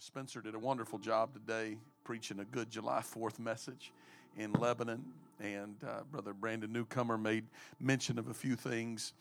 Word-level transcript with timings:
Spencer 0.00 0.40
did 0.40 0.54
a 0.54 0.58
wonderful 0.58 0.98
job 0.98 1.34
today 1.34 1.76
preaching 2.04 2.40
a 2.40 2.44
good 2.46 2.70
July 2.70 3.00
4th 3.00 3.38
message 3.38 3.92
in 4.38 4.50
Lebanon. 4.52 5.04
And 5.40 5.76
uh, 5.86 6.04
Brother 6.10 6.32
Brandon 6.32 6.72
Newcomer 6.72 7.18
made 7.18 7.44
mention 7.78 8.18
of 8.18 8.28
a 8.28 8.34
few 8.34 8.56
things 8.56 9.12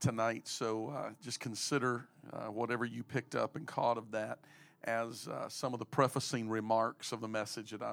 tonight. 0.00 0.48
So 0.48 0.88
uh, 0.96 1.10
just 1.22 1.38
consider 1.38 2.06
uh, 2.32 2.46
whatever 2.46 2.86
you 2.86 3.02
picked 3.02 3.34
up 3.34 3.56
and 3.56 3.66
caught 3.66 3.98
of 3.98 4.10
that 4.12 4.38
as 4.84 5.28
uh, 5.28 5.50
some 5.50 5.74
of 5.74 5.78
the 5.78 5.84
prefacing 5.84 6.48
remarks 6.48 7.12
of 7.12 7.20
the 7.20 7.28
message 7.28 7.72
that 7.72 7.82
I 7.82 7.92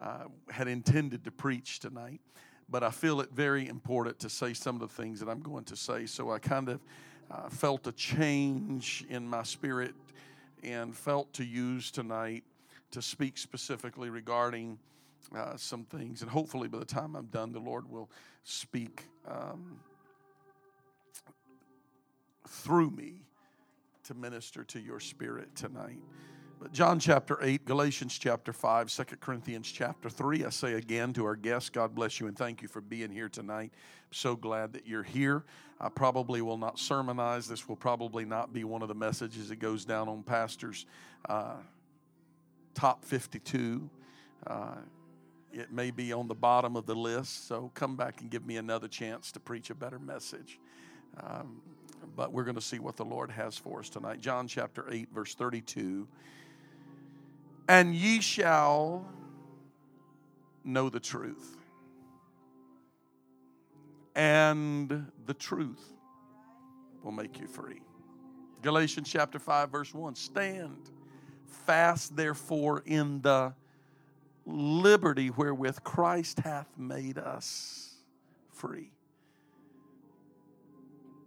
uh, 0.00 0.28
had 0.50 0.68
intended 0.68 1.24
to 1.24 1.32
preach 1.32 1.80
tonight. 1.80 2.20
But 2.68 2.84
I 2.84 2.90
feel 2.90 3.20
it 3.20 3.30
very 3.32 3.66
important 3.66 4.20
to 4.20 4.30
say 4.30 4.54
some 4.54 4.76
of 4.76 4.80
the 4.80 5.02
things 5.02 5.18
that 5.18 5.28
I'm 5.28 5.42
going 5.42 5.64
to 5.64 5.76
say. 5.76 6.06
So 6.06 6.30
I 6.30 6.38
kind 6.38 6.68
of 6.68 6.80
uh, 7.32 7.48
felt 7.48 7.88
a 7.88 7.92
change 7.92 9.04
in 9.08 9.26
my 9.26 9.42
spirit 9.42 9.94
and 10.64 10.96
felt 10.96 11.32
to 11.34 11.44
use 11.44 11.90
tonight 11.90 12.44
to 12.90 13.02
speak 13.02 13.38
specifically 13.38 14.10
regarding 14.10 14.78
uh, 15.34 15.56
some 15.56 15.84
things. 15.84 16.22
And 16.22 16.30
hopefully, 16.30 16.68
by 16.68 16.78
the 16.78 16.84
time 16.84 17.16
I'm 17.16 17.26
done, 17.26 17.52
the 17.52 17.60
Lord 17.60 17.90
will 17.90 18.10
speak 18.44 19.04
um, 19.26 19.78
through 22.48 22.90
me 22.90 23.22
to 24.04 24.14
minister 24.14 24.64
to 24.64 24.80
your 24.80 25.00
spirit 25.00 25.54
tonight. 25.54 26.02
John 26.72 26.98
chapter 26.98 27.38
8, 27.40 27.64
Galatians 27.64 28.18
chapter 28.18 28.52
5, 28.52 28.88
2 28.88 29.04
Corinthians 29.20 29.70
chapter 29.70 30.10
3. 30.10 30.44
I 30.44 30.50
say 30.50 30.74
again 30.74 31.12
to 31.12 31.24
our 31.24 31.36
guests, 31.36 31.70
God 31.70 31.94
bless 31.94 32.18
you 32.18 32.26
and 32.26 32.36
thank 32.36 32.62
you 32.62 32.68
for 32.68 32.80
being 32.80 33.10
here 33.10 33.28
tonight. 33.28 33.70
I'm 33.72 34.12
so 34.12 34.34
glad 34.34 34.72
that 34.72 34.86
you're 34.86 35.02
here. 35.02 35.44
I 35.80 35.88
probably 35.88 36.42
will 36.42 36.58
not 36.58 36.78
sermonize. 36.78 37.46
This 37.46 37.68
will 37.68 37.76
probably 37.76 38.24
not 38.24 38.52
be 38.52 38.64
one 38.64 38.82
of 38.82 38.88
the 38.88 38.94
messages 38.94 39.48
that 39.50 39.60
goes 39.60 39.84
down 39.84 40.08
on 40.08 40.22
pastors' 40.22 40.86
uh, 41.28 41.56
top 42.74 43.04
52. 43.04 43.88
Uh, 44.46 44.76
it 45.52 45.72
may 45.72 45.90
be 45.90 46.12
on 46.12 46.26
the 46.26 46.34
bottom 46.34 46.76
of 46.76 46.86
the 46.86 46.94
list, 46.94 47.46
so 47.46 47.70
come 47.74 47.94
back 47.94 48.20
and 48.20 48.30
give 48.30 48.44
me 48.44 48.56
another 48.56 48.88
chance 48.88 49.30
to 49.32 49.40
preach 49.40 49.70
a 49.70 49.74
better 49.74 49.98
message. 49.98 50.58
Um, 51.22 51.60
but 52.16 52.32
we're 52.32 52.44
going 52.44 52.56
to 52.56 52.60
see 52.60 52.78
what 52.78 52.96
the 52.96 53.04
Lord 53.04 53.30
has 53.30 53.56
for 53.56 53.80
us 53.80 53.88
tonight. 53.88 54.20
John 54.20 54.48
chapter 54.48 54.86
8, 54.90 55.08
verse 55.12 55.34
32. 55.34 56.06
And 57.68 57.94
ye 57.94 58.20
shall 58.20 59.06
know 60.64 60.88
the 60.88 61.00
truth, 61.00 61.56
and 64.14 65.10
the 65.26 65.34
truth 65.34 65.92
will 67.02 67.12
make 67.12 67.38
you 67.40 67.46
free. 67.46 67.80
Galatians 68.62 69.10
chapter 69.10 69.38
5, 69.38 69.70
verse 69.70 69.94
1 69.94 70.14
Stand 70.14 70.90
fast, 71.46 72.16
therefore, 72.16 72.82
in 72.84 73.20
the 73.22 73.54
liberty 74.46 75.28
wherewith 75.28 75.82
Christ 75.82 76.40
hath 76.40 76.68
made 76.76 77.18
us 77.18 77.94
free. 78.52 78.90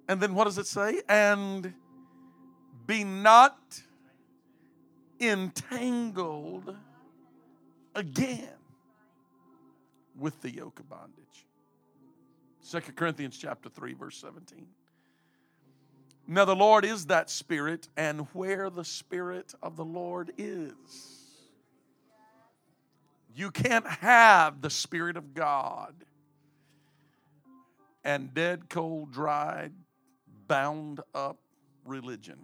And 0.07 0.21
then 0.21 0.35
what 0.35 0.45
does 0.45 0.57
it 0.57 0.67
say? 0.67 1.01
And 1.09 1.73
be 2.85 3.03
not 3.03 3.81
entangled 5.19 6.75
again 7.95 8.49
with 10.17 10.39
the 10.41 10.49
yoke 10.49 10.79
of 10.79 10.89
bondage. 10.89 11.45
Second 12.61 12.95
Corinthians 12.95 13.37
chapter 13.37 13.69
3 13.69 13.93
verse 13.93 14.17
17. 14.17 14.65
Now 16.27 16.45
the 16.45 16.55
Lord 16.55 16.83
is 16.83 17.05
that 17.05 17.29
spirit 17.29 17.87
and 17.95 18.21
where 18.33 18.69
the 18.69 18.83
spirit 18.83 19.53
of 19.61 19.75
the 19.75 19.85
Lord 19.85 20.33
is 20.37 21.17
you 23.37 23.51
can't 23.51 23.85
have 23.85 24.61
the 24.61 24.69
spirit 24.69 25.15
of 25.15 25.35
God 25.35 25.93
and 28.03 28.33
dead 28.33 28.67
cold 28.67 29.11
dried 29.11 29.73
bound 30.47 31.01
up 31.13 31.37
religion. 31.85 32.39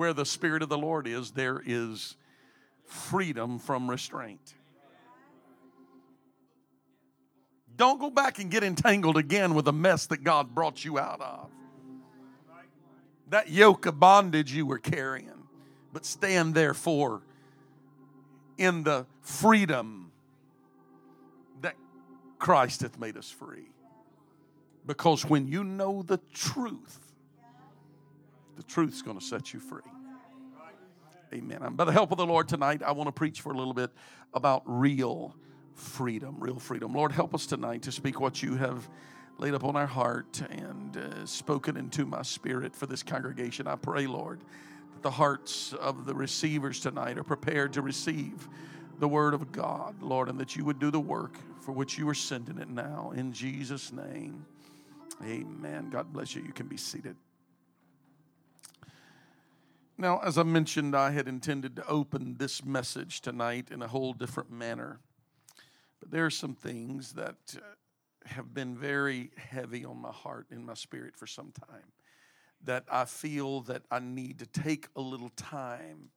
Where 0.00 0.14
the 0.14 0.24
Spirit 0.24 0.62
of 0.62 0.70
the 0.70 0.78
Lord 0.78 1.06
is, 1.06 1.32
there 1.32 1.62
is 1.62 2.16
freedom 2.86 3.58
from 3.58 3.90
restraint. 3.90 4.54
Don't 7.76 8.00
go 8.00 8.08
back 8.08 8.38
and 8.38 8.50
get 8.50 8.64
entangled 8.64 9.18
again 9.18 9.52
with 9.52 9.66
the 9.66 9.74
mess 9.74 10.06
that 10.06 10.24
God 10.24 10.54
brought 10.54 10.86
you 10.86 10.98
out 10.98 11.20
of. 11.20 11.50
That 13.28 13.50
yoke 13.50 13.84
of 13.84 14.00
bondage 14.00 14.54
you 14.54 14.64
were 14.64 14.78
carrying. 14.78 15.46
But 15.92 16.06
stand 16.06 16.54
therefore 16.54 17.20
in 18.56 18.84
the 18.84 19.04
freedom 19.20 20.12
that 21.60 21.76
Christ 22.38 22.80
hath 22.80 22.98
made 22.98 23.18
us 23.18 23.30
free. 23.30 23.68
Because 24.86 25.26
when 25.26 25.46
you 25.46 25.62
know 25.62 26.00
the 26.00 26.20
truth, 26.32 27.09
the 28.60 28.66
truth's 28.66 29.00
going 29.00 29.18
to 29.18 29.24
set 29.24 29.54
you 29.54 29.58
free. 29.58 29.80
Amen. 31.32 31.60
By 31.76 31.84
the 31.86 31.92
help 31.92 32.12
of 32.12 32.18
the 32.18 32.26
Lord 32.26 32.46
tonight, 32.46 32.82
I 32.82 32.92
want 32.92 33.08
to 33.08 33.12
preach 33.12 33.40
for 33.40 33.52
a 33.52 33.56
little 33.56 33.72
bit 33.72 33.90
about 34.34 34.62
real 34.66 35.34
freedom. 35.72 36.36
Real 36.38 36.58
freedom. 36.58 36.92
Lord, 36.92 37.10
help 37.10 37.34
us 37.34 37.46
tonight 37.46 37.80
to 37.82 37.92
speak 37.92 38.20
what 38.20 38.42
you 38.42 38.56
have 38.56 38.86
laid 39.38 39.54
upon 39.54 39.76
our 39.76 39.86
heart 39.86 40.42
and 40.50 40.94
uh, 40.94 41.24
spoken 41.24 41.78
into 41.78 42.04
my 42.04 42.20
spirit 42.20 42.76
for 42.76 42.84
this 42.84 43.02
congregation. 43.02 43.66
I 43.66 43.76
pray, 43.76 44.06
Lord, 44.06 44.40
that 44.92 45.02
the 45.02 45.10
hearts 45.10 45.72
of 45.72 46.04
the 46.04 46.14
receivers 46.14 46.80
tonight 46.80 47.16
are 47.16 47.24
prepared 47.24 47.72
to 47.72 47.82
receive 47.82 48.46
the 48.98 49.08
word 49.08 49.32
of 49.32 49.52
God, 49.52 50.02
Lord, 50.02 50.28
and 50.28 50.38
that 50.38 50.54
you 50.54 50.66
would 50.66 50.78
do 50.78 50.90
the 50.90 51.00
work 51.00 51.38
for 51.62 51.72
which 51.72 51.96
you 51.96 52.06
are 52.10 52.14
sending 52.14 52.58
it 52.58 52.68
now. 52.68 53.14
In 53.16 53.32
Jesus' 53.32 53.90
name. 53.90 54.44
Amen. 55.24 55.88
God 55.88 56.12
bless 56.12 56.34
you. 56.34 56.42
You 56.42 56.52
can 56.52 56.66
be 56.66 56.76
seated. 56.76 57.16
Now, 60.00 60.18
as 60.24 60.38
I 60.38 60.44
mentioned, 60.44 60.96
I 60.96 61.10
had 61.10 61.28
intended 61.28 61.76
to 61.76 61.86
open 61.86 62.36
this 62.38 62.64
message 62.64 63.20
tonight 63.20 63.68
in 63.70 63.82
a 63.82 63.86
whole 63.86 64.14
different 64.14 64.50
manner. 64.50 64.98
But 66.00 66.10
there 66.10 66.24
are 66.24 66.30
some 66.30 66.54
things 66.54 67.12
that 67.12 67.36
uh, 67.54 67.60
have 68.24 68.54
been 68.54 68.78
very 68.78 69.30
heavy 69.36 69.84
on 69.84 69.98
my 69.98 70.10
heart 70.10 70.46
and 70.50 70.64
my 70.64 70.72
spirit 70.72 71.18
for 71.18 71.26
some 71.26 71.52
time 71.68 71.92
that 72.64 72.84
I 72.90 73.04
feel 73.04 73.60
that 73.62 73.82
I 73.90 73.98
need 73.98 74.38
to 74.38 74.46
take 74.46 74.88
a 74.96 75.02
little 75.02 75.28
time 75.36 76.08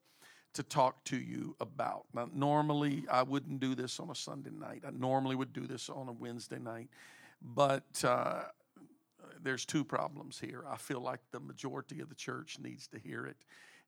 to 0.53 0.63
talk 0.63 1.03
to 1.05 1.17
you 1.17 1.57
about. 1.59 2.05
Now, 2.13 2.29
normally 2.33 3.03
I 3.11 3.23
wouldn't 3.23 3.59
do 3.59 3.75
this 3.75 3.99
on 3.99 4.09
a 4.09 4.15
Sunday 4.15 4.51
night. 4.51 4.83
I 4.87 4.91
normally 4.91 5.35
would 5.35 5.51
do 5.51 5.67
this 5.67 5.89
on 5.89 6.07
a 6.07 6.13
Wednesday 6.13 6.59
night, 6.59 6.87
but 7.41 8.01
uh, 8.05 8.43
there's 9.43 9.65
two 9.65 9.83
problems 9.83 10.39
here. 10.39 10.63
I 10.71 10.77
feel 10.77 11.01
like 11.01 11.19
the 11.31 11.41
majority 11.41 11.99
of 11.99 12.07
the 12.07 12.15
church 12.15 12.59
needs 12.61 12.87
to 12.87 12.97
hear 12.97 13.25
it. 13.25 13.35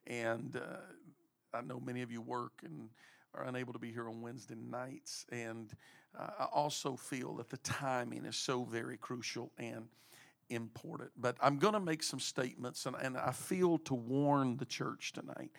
And 0.07 0.55
uh, 0.55 1.57
I 1.57 1.61
know 1.61 1.79
many 1.79 2.01
of 2.01 2.11
you 2.11 2.21
work 2.21 2.53
and 2.63 2.89
are 3.33 3.43
unable 3.43 3.73
to 3.73 3.79
be 3.79 3.91
here 3.91 4.07
on 4.07 4.21
Wednesday 4.21 4.55
nights. 4.55 5.25
And 5.31 5.73
uh, 6.17 6.29
I 6.39 6.43
also 6.45 6.95
feel 6.95 7.35
that 7.35 7.49
the 7.49 7.57
timing 7.57 8.25
is 8.25 8.35
so 8.35 8.63
very 8.63 8.97
crucial 8.97 9.51
and 9.57 9.88
important. 10.49 11.11
But 11.17 11.35
I'm 11.41 11.57
going 11.57 11.73
to 11.73 11.79
make 11.79 12.03
some 12.03 12.19
statements, 12.19 12.85
and, 12.85 12.95
and 13.01 13.17
I 13.17 13.31
feel 13.31 13.77
to 13.79 13.93
warn 13.93 14.57
the 14.57 14.66
church 14.66 15.13
tonight 15.13 15.51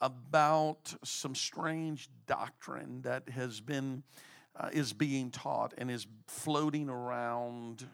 about 0.00 0.94
some 1.04 1.34
strange 1.34 2.08
doctrine 2.26 3.02
that 3.02 3.28
has 3.28 3.60
been. 3.60 4.02
Uh, 4.54 4.68
is 4.70 4.92
being 4.92 5.30
taught 5.30 5.72
and 5.78 5.90
is 5.90 6.06
floating 6.26 6.90
around 6.90 7.86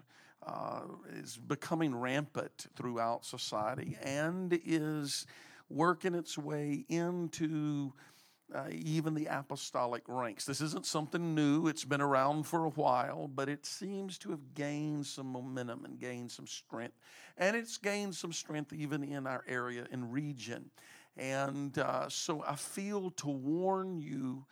uh, 0.45 0.81
is 1.15 1.37
becoming 1.37 1.95
rampant 1.95 2.67
throughout 2.75 3.25
society 3.25 3.97
and 4.03 4.59
is 4.65 5.25
working 5.69 6.15
its 6.15 6.39
way 6.39 6.85
into 6.89 7.93
uh, 8.55 8.69
even 8.71 9.15
the 9.15 9.27
apostolic 9.27 10.03
ranks. 10.07 10.45
This 10.47 10.61
isn't 10.61 10.87
something 10.87 11.35
new, 11.35 11.67
it's 11.67 11.85
been 11.85 12.01
around 12.01 12.45
for 12.45 12.65
a 12.65 12.71
while, 12.71 13.29
but 13.29 13.49
it 13.49 13.67
seems 13.67 14.19
to 14.19 14.31
have 14.31 14.55
gained 14.55 15.07
some 15.07 15.27
momentum 15.27 15.85
and 15.85 15.99
gained 15.99 16.31
some 16.31 16.47
strength. 16.47 16.97
And 17.37 17.57
it's 17.57 17.77
gained 17.77 18.15
some 18.15 18.33
strength 18.33 18.73
even 18.73 19.03
in 19.03 19.27
our 19.27 19.45
area 19.47 19.87
and 19.93 20.13
region. 20.13 20.71
And 21.17 21.77
uh, 21.79 22.09
so 22.09 22.43
I 22.47 22.55
feel 22.55 23.11
to 23.11 23.29
warn 23.29 24.01
you 24.01 24.47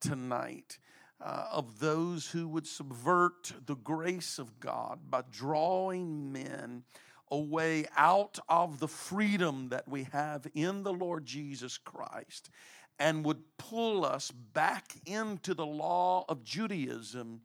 tonight 0.00 0.78
uh, 1.20 1.46
of 1.50 1.80
those 1.80 2.26
who 2.30 2.48
would 2.48 2.66
subvert 2.66 3.52
the 3.66 3.76
grace 3.76 4.38
of 4.38 4.60
God 4.60 5.00
by 5.10 5.22
drawing 5.30 6.32
men 6.32 6.84
away 7.30 7.86
out 7.96 8.38
of 8.48 8.80
the 8.80 8.88
freedom 8.88 9.68
that 9.70 9.88
we 9.88 10.04
have 10.12 10.46
in 10.54 10.82
the 10.82 10.92
Lord 10.92 11.24
Jesus 11.24 11.78
Christ 11.78 12.50
and 12.98 13.24
would 13.24 13.42
pull 13.56 14.04
us 14.04 14.30
back 14.30 14.94
into 15.06 15.54
the 15.54 15.66
law 15.66 16.24
of 16.28 16.44
Judaism 16.44 17.40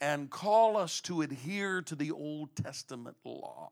and 0.00 0.30
call 0.30 0.76
us 0.76 1.00
to 1.02 1.22
adhere 1.22 1.82
to 1.82 1.94
the 1.94 2.10
Old 2.10 2.54
Testament 2.56 3.16
law. 3.24 3.70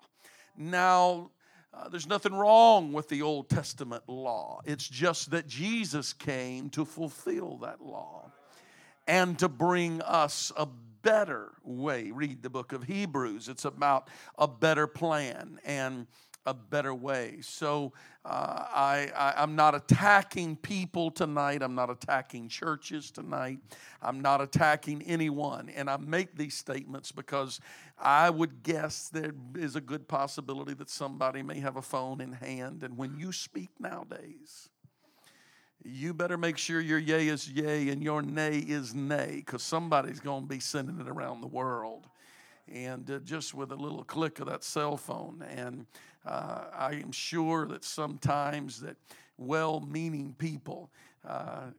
Now, 0.56 1.30
Uh, 1.72 1.88
there's 1.88 2.08
nothing 2.08 2.34
wrong 2.34 2.92
with 2.92 3.08
the 3.08 3.22
Old 3.22 3.48
Testament 3.48 4.02
law. 4.08 4.60
It's 4.64 4.88
just 4.88 5.30
that 5.30 5.46
Jesus 5.46 6.12
came 6.12 6.68
to 6.70 6.84
fulfill 6.84 7.58
that 7.58 7.80
law 7.80 8.32
and 9.06 9.38
to 9.38 9.48
bring 9.48 10.02
us 10.02 10.50
a 10.56 10.66
better 11.02 11.52
way. 11.64 12.10
Read 12.10 12.42
the 12.42 12.50
book 12.50 12.72
of 12.72 12.84
Hebrews, 12.84 13.48
it's 13.48 13.64
about 13.64 14.08
a 14.38 14.48
better 14.48 14.86
plan 14.86 15.60
and 15.64 16.06
a 16.46 16.54
better 16.54 16.94
way. 16.94 17.38
So 17.42 17.92
uh, 18.24 18.64
I, 18.74 19.10
I, 19.14 19.42
am 19.42 19.56
not 19.56 19.74
attacking 19.74 20.56
people 20.56 21.10
tonight. 21.10 21.62
I'm 21.62 21.74
not 21.74 21.90
attacking 21.90 22.48
churches 22.48 23.10
tonight. 23.10 23.58
I'm 24.00 24.20
not 24.20 24.40
attacking 24.40 25.02
anyone. 25.02 25.68
And 25.68 25.90
I 25.90 25.96
make 25.98 26.36
these 26.36 26.54
statements 26.54 27.12
because 27.12 27.60
I 27.98 28.30
would 28.30 28.62
guess 28.62 29.10
there 29.10 29.32
is 29.54 29.76
a 29.76 29.80
good 29.80 30.08
possibility 30.08 30.74
that 30.74 30.88
somebody 30.88 31.42
may 31.42 31.60
have 31.60 31.76
a 31.76 31.82
phone 31.82 32.20
in 32.20 32.32
hand. 32.32 32.82
And 32.82 32.96
when 32.96 33.18
you 33.18 33.32
speak 33.32 33.70
nowadays, 33.78 34.70
you 35.84 36.12
better 36.12 36.36
make 36.36 36.58
sure 36.58 36.80
your 36.80 36.98
yay 36.98 37.28
is 37.28 37.48
yay 37.48 37.88
and 37.88 38.02
your 38.02 38.22
nay 38.22 38.58
is 38.58 38.94
nay 38.94 39.36
because 39.36 39.62
somebody's 39.62 40.20
going 40.20 40.42
to 40.42 40.48
be 40.48 40.60
sending 40.60 41.00
it 41.00 41.08
around 41.08 41.40
the 41.40 41.46
world. 41.46 42.06
And 42.72 43.10
uh, 43.10 43.18
just 43.20 43.54
with 43.54 43.72
a 43.72 43.76
little 43.76 44.04
click 44.04 44.40
of 44.40 44.46
that 44.46 44.62
cell 44.62 44.96
phone. 44.96 45.42
And 45.48 45.86
uh, 46.24 46.64
I 46.76 46.92
am 46.92 47.12
sure 47.12 47.66
that 47.66 47.84
sometimes 47.84 48.80
that 48.80 48.96
well-meaning 49.38 50.34
people 50.38 50.90
uh, 51.26 51.70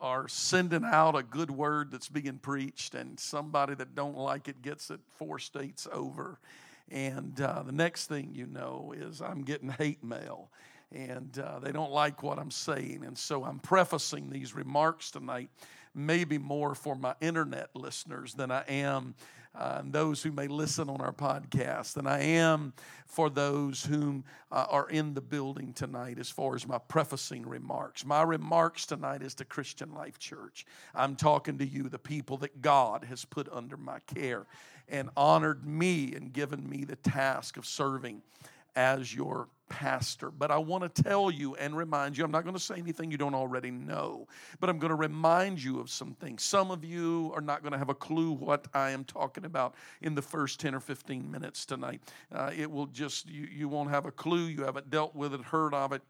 are 0.00 0.28
sending 0.28 0.84
out 0.84 1.16
a 1.16 1.22
good 1.22 1.50
word 1.50 1.90
that's 1.90 2.08
being 2.08 2.38
preached, 2.38 2.94
and 2.94 3.18
somebody 3.18 3.74
that 3.74 3.94
don't 3.94 4.16
like 4.16 4.48
it 4.48 4.62
gets 4.62 4.90
it 4.90 5.00
four 5.16 5.38
states 5.38 5.88
over. 5.92 6.38
And 6.90 7.38
uh, 7.40 7.64
the 7.64 7.72
next 7.72 8.06
thing 8.06 8.30
you 8.32 8.46
know 8.46 8.94
is 8.96 9.20
I'm 9.20 9.42
getting 9.42 9.70
hate 9.70 10.02
mail 10.02 10.50
and 10.92 11.38
uh, 11.38 11.58
they 11.58 11.72
don't 11.72 11.92
like 11.92 12.22
what 12.22 12.38
I'm 12.38 12.50
saying. 12.50 13.04
And 13.04 13.16
so 13.16 13.44
I'm 13.44 13.58
prefacing 13.58 14.30
these 14.30 14.54
remarks 14.54 15.10
tonight, 15.10 15.50
maybe 15.94 16.38
more 16.38 16.74
for 16.74 16.94
my 16.94 17.14
internet 17.20 17.70
listeners 17.74 18.34
than 18.34 18.50
I 18.50 18.64
am. 18.68 19.14
Uh, 19.54 19.82
those 19.84 20.22
who 20.22 20.30
may 20.30 20.46
listen 20.46 20.88
on 20.88 21.00
our 21.00 21.12
podcast 21.12 21.94
than 21.94 22.06
I 22.06 22.22
am 22.22 22.72
for 23.06 23.28
those 23.28 23.84
whom 23.84 24.22
uh, 24.52 24.66
are 24.70 24.88
in 24.88 25.14
the 25.14 25.20
building 25.20 25.72
tonight 25.72 26.18
as 26.18 26.30
far 26.30 26.54
as 26.54 26.68
my 26.68 26.78
prefacing 26.78 27.44
remarks. 27.44 28.04
My 28.04 28.22
remarks 28.22 28.86
tonight 28.86 29.22
is 29.22 29.34
to 29.36 29.44
Christian 29.44 29.92
Life 29.94 30.18
Church. 30.18 30.64
I'm 30.94 31.16
talking 31.16 31.58
to 31.58 31.66
you, 31.66 31.88
the 31.88 31.98
people 31.98 32.36
that 32.36 32.62
God 32.62 33.04
has 33.04 33.24
put 33.24 33.48
under 33.50 33.76
my 33.76 33.98
care 34.14 34.46
and 34.88 35.10
honored 35.16 35.66
me 35.66 36.14
and 36.14 36.32
given 36.32 36.68
me 36.68 36.84
the 36.84 36.96
task 36.96 37.56
of 37.56 37.66
serving 37.66 38.22
as 38.78 39.12
your 39.12 39.48
pastor. 39.68 40.30
But 40.30 40.52
I 40.52 40.56
want 40.56 40.94
to 40.94 41.02
tell 41.02 41.32
you 41.32 41.56
and 41.56 41.76
remind 41.76 42.16
you, 42.16 42.24
I'm 42.24 42.30
not 42.30 42.44
going 42.44 42.54
to 42.54 42.60
say 42.60 42.76
anything 42.76 43.10
you 43.10 43.18
don't 43.18 43.34
already 43.34 43.72
know, 43.72 44.28
but 44.60 44.70
I'm 44.70 44.78
going 44.78 44.90
to 44.90 44.94
remind 44.94 45.62
you 45.62 45.80
of 45.80 45.90
some 45.90 46.14
things. 46.14 46.44
Some 46.44 46.70
of 46.70 46.84
you 46.84 47.32
are 47.34 47.40
not 47.40 47.62
going 47.62 47.72
to 47.72 47.78
have 47.78 47.88
a 47.88 47.94
clue 47.94 48.30
what 48.32 48.68
I 48.72 48.90
am 48.90 49.04
talking 49.04 49.44
about 49.44 49.74
in 50.00 50.14
the 50.14 50.22
first 50.22 50.60
10 50.60 50.76
or 50.76 50.80
15 50.80 51.28
minutes 51.28 51.66
tonight. 51.66 52.00
Uh, 52.32 52.52
it 52.56 52.70
will 52.70 52.86
just, 52.86 53.28
you, 53.28 53.48
you 53.50 53.68
won't 53.68 53.90
have 53.90 54.06
a 54.06 54.12
clue. 54.12 54.46
You 54.46 54.62
haven't 54.62 54.90
dealt 54.90 55.14
with 55.14 55.34
it, 55.34 55.42
heard 55.42 55.74
of 55.74 55.92
it 55.92 56.02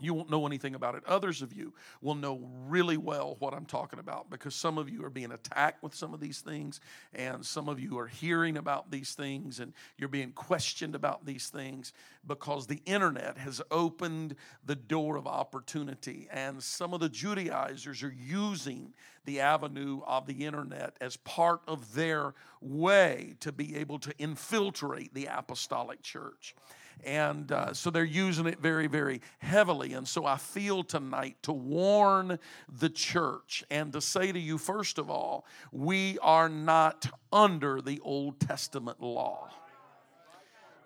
you 0.00 0.12
won't 0.12 0.30
know 0.30 0.44
anything 0.46 0.74
about 0.74 0.96
it. 0.96 1.04
Others 1.06 1.40
of 1.40 1.52
you 1.52 1.72
will 2.02 2.16
know 2.16 2.40
really 2.66 2.96
well 2.96 3.36
what 3.38 3.54
I'm 3.54 3.64
talking 3.64 4.00
about 4.00 4.28
because 4.28 4.54
some 4.54 4.76
of 4.76 4.90
you 4.90 5.04
are 5.04 5.10
being 5.10 5.30
attacked 5.30 5.82
with 5.82 5.94
some 5.94 6.12
of 6.12 6.20
these 6.20 6.40
things, 6.40 6.80
and 7.14 7.46
some 7.46 7.68
of 7.68 7.78
you 7.78 7.96
are 7.98 8.08
hearing 8.08 8.56
about 8.56 8.90
these 8.90 9.14
things, 9.14 9.60
and 9.60 9.72
you're 9.96 10.08
being 10.08 10.32
questioned 10.32 10.96
about 10.96 11.24
these 11.24 11.48
things 11.48 11.92
because 12.26 12.66
the 12.66 12.82
internet 12.86 13.38
has 13.38 13.62
opened 13.70 14.34
the 14.64 14.74
door 14.74 15.16
of 15.16 15.26
opportunity, 15.28 16.28
and 16.32 16.62
some 16.62 16.92
of 16.92 17.00
the 17.00 17.08
Judaizers 17.08 18.02
are 18.02 18.14
using 18.18 18.92
the 19.26 19.40
avenue 19.40 20.00
of 20.06 20.26
the 20.26 20.44
internet 20.44 20.96
as 21.00 21.16
part 21.18 21.60
of 21.68 21.94
their 21.94 22.34
way 22.60 23.36
to 23.40 23.52
be 23.52 23.76
able 23.76 23.98
to 24.00 24.12
infiltrate 24.18 25.14
the 25.14 25.26
apostolic 25.26 26.02
church. 26.02 26.54
And 27.02 27.50
uh, 27.50 27.74
so 27.74 27.90
they're 27.90 28.04
using 28.04 28.46
it 28.46 28.60
very, 28.60 28.86
very 28.86 29.20
heavily. 29.38 29.92
And 29.92 30.06
so 30.06 30.24
I 30.24 30.36
feel 30.36 30.82
tonight 30.84 31.36
to 31.42 31.52
warn 31.52 32.38
the 32.68 32.88
church 32.88 33.64
and 33.70 33.92
to 33.92 34.00
say 34.00 34.32
to 34.32 34.38
you, 34.38 34.58
first 34.58 34.98
of 34.98 35.10
all, 35.10 35.44
we 35.72 36.18
are 36.20 36.48
not 36.48 37.06
under 37.32 37.80
the 37.80 38.00
Old 38.00 38.40
Testament 38.40 39.00
law. 39.00 39.50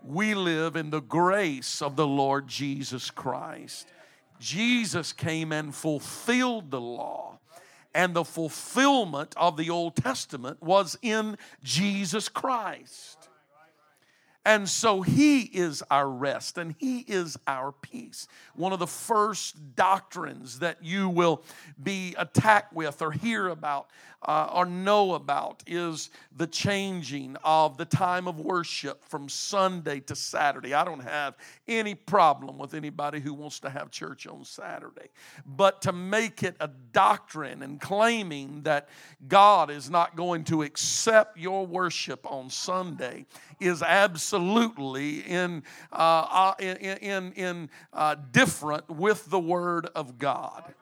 We 0.03 0.35
live 0.35 0.77
in 0.77 0.91
the 0.91 1.03
grace 1.03 1.83
of 1.83 1.97
the 1.97 2.07
Lord 2.07 2.49
Jesus 2.49 3.11
Christ. 3.11 3.89
Jesus 4.41 5.13
came 5.13 5.53
and 5.53 5.75
fulfilled 5.75 6.71
the 6.71 6.81
law 6.81 7.39
and 7.95 8.15
the 8.15 8.25
fulfillment 8.25 9.35
of 9.37 9.57
the 9.57 9.71
Old 9.71 9.97
Testament 9.97 10.63
was 10.63 10.97
in 11.03 11.37
Jesus 11.63 12.29
Christ. 12.29 13.28
And 14.49 14.67
so 14.67 15.03
He 15.03 15.43
is 15.43 15.83
our 15.91 16.09
rest 16.09 16.56
and 16.56 16.75
He 16.79 17.00
is 17.00 17.37
our 17.47 17.71
peace. 17.71 18.27
One 18.55 18.73
of 18.73 18.79
the 18.79 18.87
first 18.87 19.77
doctrines 19.77 20.61
that 20.61 20.83
you 20.83 21.11
will 21.11 21.43
be 21.83 22.15
attacked 22.17 22.73
with 22.73 23.03
or 23.03 23.12
hear 23.12 23.49
about 23.49 23.91
uh, 24.23 24.49
or 24.53 24.67
know 24.67 25.15
about 25.15 25.62
is 25.67 26.11
the 26.37 26.47
changing 26.47 27.37
of 27.45 27.77
the 27.77 27.85
time 27.85 28.27
of 28.27 28.41
worship 28.41 29.05
from 29.05 29.29
Sunday 29.29 30.00
to 30.00 30.17
Saturday. 30.17 30.75
I 30.75 30.83
don't 30.83 31.05
have 31.05 31.37
any 31.69 31.95
problem 31.95 32.59
with 32.59 32.75
anybody 32.75 33.21
who 33.21 33.33
wants 33.35 33.61
to 33.61 33.71
have 33.71 33.91
church 33.91 34.27
on 34.27 34.45
Saturday, 34.45 35.11
but 35.47 35.83
to 35.83 35.93
make 35.93 36.43
it 36.43 36.56
a 36.59 36.69
doctrine 36.93 37.62
and 37.62 37.81
claiming 37.81 38.62
that 38.62 38.89
God 39.29 39.71
is 39.71 39.89
not 39.89 40.17
going 40.17 40.43
to 40.45 40.62
accept 40.62 41.39
your 41.39 41.65
worship 41.65 42.29
on 42.29 42.50
Sunday 42.50 43.25
is 43.61 43.83
absolutely 43.83 44.38
in, 45.20 45.62
uh, 45.93 45.96
uh 45.96 46.55
in, 46.58 46.76
in, 46.76 47.32
in 47.32 47.70
uh, 47.93 48.17
different 48.32 48.88
with 48.88 49.31
the 49.31 49.40
Word 49.40 49.87
of 49.94 50.19
God. 50.19 50.75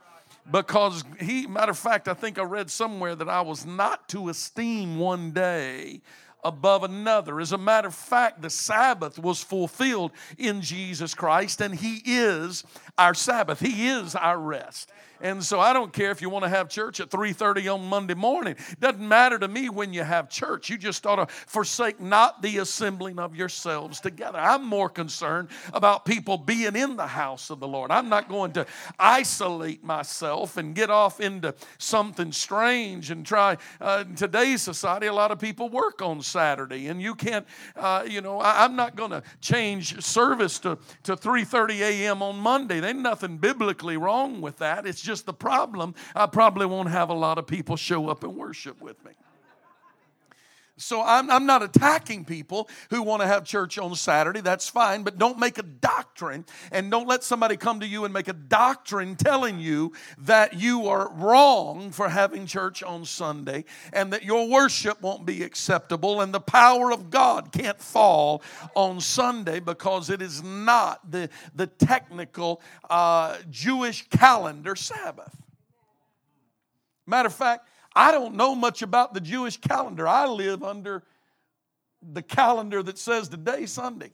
Because 0.51 1.03
he 1.19 1.49
matter 1.49 1.73
of 1.73 1.79
fact 1.79 2.07
i 2.07 2.15
think 2.15 2.39
i 2.39 2.43
read 2.45 2.71
somewhere 2.71 3.17
that 3.17 3.29
i 3.29 3.41
was 3.41 3.67
not 3.67 4.09
to 4.09 4.29
esteem 4.29 4.97
one 4.97 5.33
day 5.33 6.01
above 6.47 6.85
another 6.85 7.41
as 7.41 7.53
a 7.53 7.59
matter 7.59 7.89
of 7.89 7.95
fact 7.95 8.41
the 8.43 8.51
sabbath 8.51 9.19
was 9.19 9.43
fulfilled 9.43 10.13
in 10.39 10.61
jesus 10.61 11.15
christ 11.15 11.61
and 11.61 11.75
he 11.75 12.03
is 12.05 12.65
our 12.97 13.15
sabbath 13.15 13.61
he 13.61 13.89
is 13.89 14.15
our 14.15 14.39
rest 14.39 14.91
and 15.21 15.43
so 15.43 15.61
I 15.61 15.73
don't 15.73 15.93
care 15.93 16.11
if 16.11 16.21
you 16.21 16.29
want 16.29 16.45
to 16.45 16.49
have 16.49 16.69
church 16.69 17.01
at 17.01 17.11
3:30 17.11 17.69
on 17.73 17.87
Monday 17.87 18.15
morning. 18.15 18.57
Doesn't 18.81 19.07
matter 19.07 19.39
to 19.39 19.49
me 19.49 19.69
when 19.69 19.93
you 19.93 20.03
have 20.03 20.29
church. 20.29 20.69
You 20.69 20.77
just 20.77 21.07
ought 21.07 21.17
to 21.17 21.27
forsake 21.27 22.01
not 22.01 22.43
the 22.43 22.59
assembling 22.59 23.19
of 23.19 23.35
yourselves 23.35 24.01
together. 24.01 24.39
I'm 24.39 24.65
more 24.65 24.89
concerned 24.89 25.49
about 25.73 26.05
people 26.05 26.37
being 26.37 26.77
in 26.77 26.97
the 26.97 27.07
house 27.07 27.51
of 27.51 27.61
the 27.61 27.69
Lord. 27.69 27.91
I'm 27.91 28.09
not 28.09 28.29
going 28.29 28.53
to 28.53 28.67
isolate 28.99 29.83
myself 29.83 30.57
and 30.57 30.75
get 30.75 30.91
off 30.91 31.21
into 31.21 31.55
something 31.79 32.33
strange 32.33 33.11
and 33.11 33.25
try. 33.25 33.57
Uh, 33.81 34.05
in 34.07 34.17
today's 34.17 34.63
society, 34.63 35.07
a 35.07 35.15
lot 35.15 35.31
of 35.31 35.39
people 35.39 35.69
work 35.69 36.03
on 36.03 36.21
Saturday, 36.37 36.89
and 36.89 37.01
you 37.01 37.15
can't. 37.15 37.47
Uh, 37.75 38.05
you 38.07 38.21
know, 38.21 38.41
I, 38.41 38.65
I'm 38.65 38.77
not 38.77 38.95
going 38.95 39.11
to 39.11 39.23
change 39.41 40.03
service 40.03 40.59
to 40.61 40.79
to 41.05 41.17
3:30 41.17 41.81
a.m. 41.81 42.23
on 42.23 42.37
Monday. 42.39 42.79
There's 42.81 42.95
nothing 42.95 43.39
biblically 43.39 43.97
wrong 43.97 44.41
with 44.41 44.59
that. 44.59 44.87
It's 44.87 45.01
just 45.01 45.27
the 45.27 45.33
problem. 45.33 45.95
I 46.15 46.27
probably 46.27 46.67
won't 46.67 46.91
have 46.91 47.09
a 47.09 47.15
lot 47.15 47.39
of 47.39 47.47
people 47.47 47.77
show 47.77 48.09
up 48.09 48.23
and 48.23 48.37
worship 48.37 48.81
with 48.83 49.03
me. 49.05 49.13
So 50.79 51.03
I'm, 51.03 51.31
I'm 51.31 51.47
not 51.47 51.63
attacking 51.63 52.27
people 52.27 52.69
who 52.91 53.03
want 53.03 53.23
to 53.23 53.27
have 53.27 53.45
church 53.45 53.79
on 53.79 53.95
Saturday. 53.95 54.43
That's 54.43 54.69
fine, 54.69 55.05
but 55.05 55.17
don't 55.17 55.39
make 55.39 55.57
a 55.57 55.63
doctrine 55.63 56.45
and 56.71 56.91
don't 56.91 57.09
let 57.09 57.25
somebody 57.25 57.57
come 57.57 57.81
to 57.81 57.87
you 57.87 58.05
and 58.05 58.13
make 58.13 58.29
a 58.29 58.35
doctrine 58.35 59.17
telling 59.17 59.59
you 59.59 59.93
that 60.19 60.53
you 60.53 60.87
are 60.89 61.11
wrong 61.15 61.93
for 61.93 62.11
having 62.11 62.45
church 62.45 62.83
on 62.83 63.07
Sunday 63.07 63.65
and 63.95 64.13
that 64.13 64.23
your 64.23 64.49
worship 64.49 65.01
won't 65.01 65.25
be 65.25 65.43
acceptable 65.43 66.21
and 66.21 66.35
the 66.35 66.41
power 66.41 66.93
of 66.93 67.09
God 67.09 67.53
can't 67.53 67.81
fall 67.81 68.43
on 68.75 69.01
Sunday 69.01 69.61
because 69.61 70.11
it 70.11 70.21
is 70.21 70.43
not 70.43 71.11
the, 71.11 71.31
the 71.55 71.69
technical 71.69 72.61
uh, 72.91 73.39
Jewish 73.49 74.07
calendar 74.11 74.77
Sabbath. 74.77 75.35
Matter 77.07 77.29
of 77.29 77.35
fact, 77.35 77.67
I 77.97 78.13
don't 78.13 78.35
know 78.35 78.55
much 78.55 78.83
about 78.83 79.15
the 79.15 79.21
Jewish 79.21 79.57
calendar. 79.57 80.07
I 80.07 80.27
live 80.27 80.63
under 80.63 81.03
the 82.03 82.21
calendar 82.21 82.83
that 82.83 82.99
says 82.99 83.31
today, 83.31 83.65
Sunday. 83.65 84.13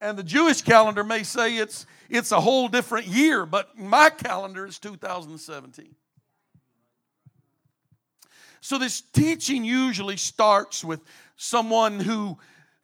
And 0.00 0.18
the 0.18 0.22
Jewish 0.24 0.62
calendar 0.62 1.04
may 1.04 1.22
say 1.22 1.58
it's, 1.58 1.86
it's 2.08 2.32
a 2.32 2.40
whole 2.40 2.66
different 2.66 3.06
year, 3.06 3.44
but 3.44 3.78
my 3.78 4.08
calendar 4.08 4.66
is 4.66 4.78
2017. 4.78 5.94
So 8.62 8.78
this 8.78 9.02
teaching 9.02 9.64
usually 9.64 10.16
starts 10.16 10.82
with 10.82 11.00
someone 11.36 12.00
who 12.00 12.38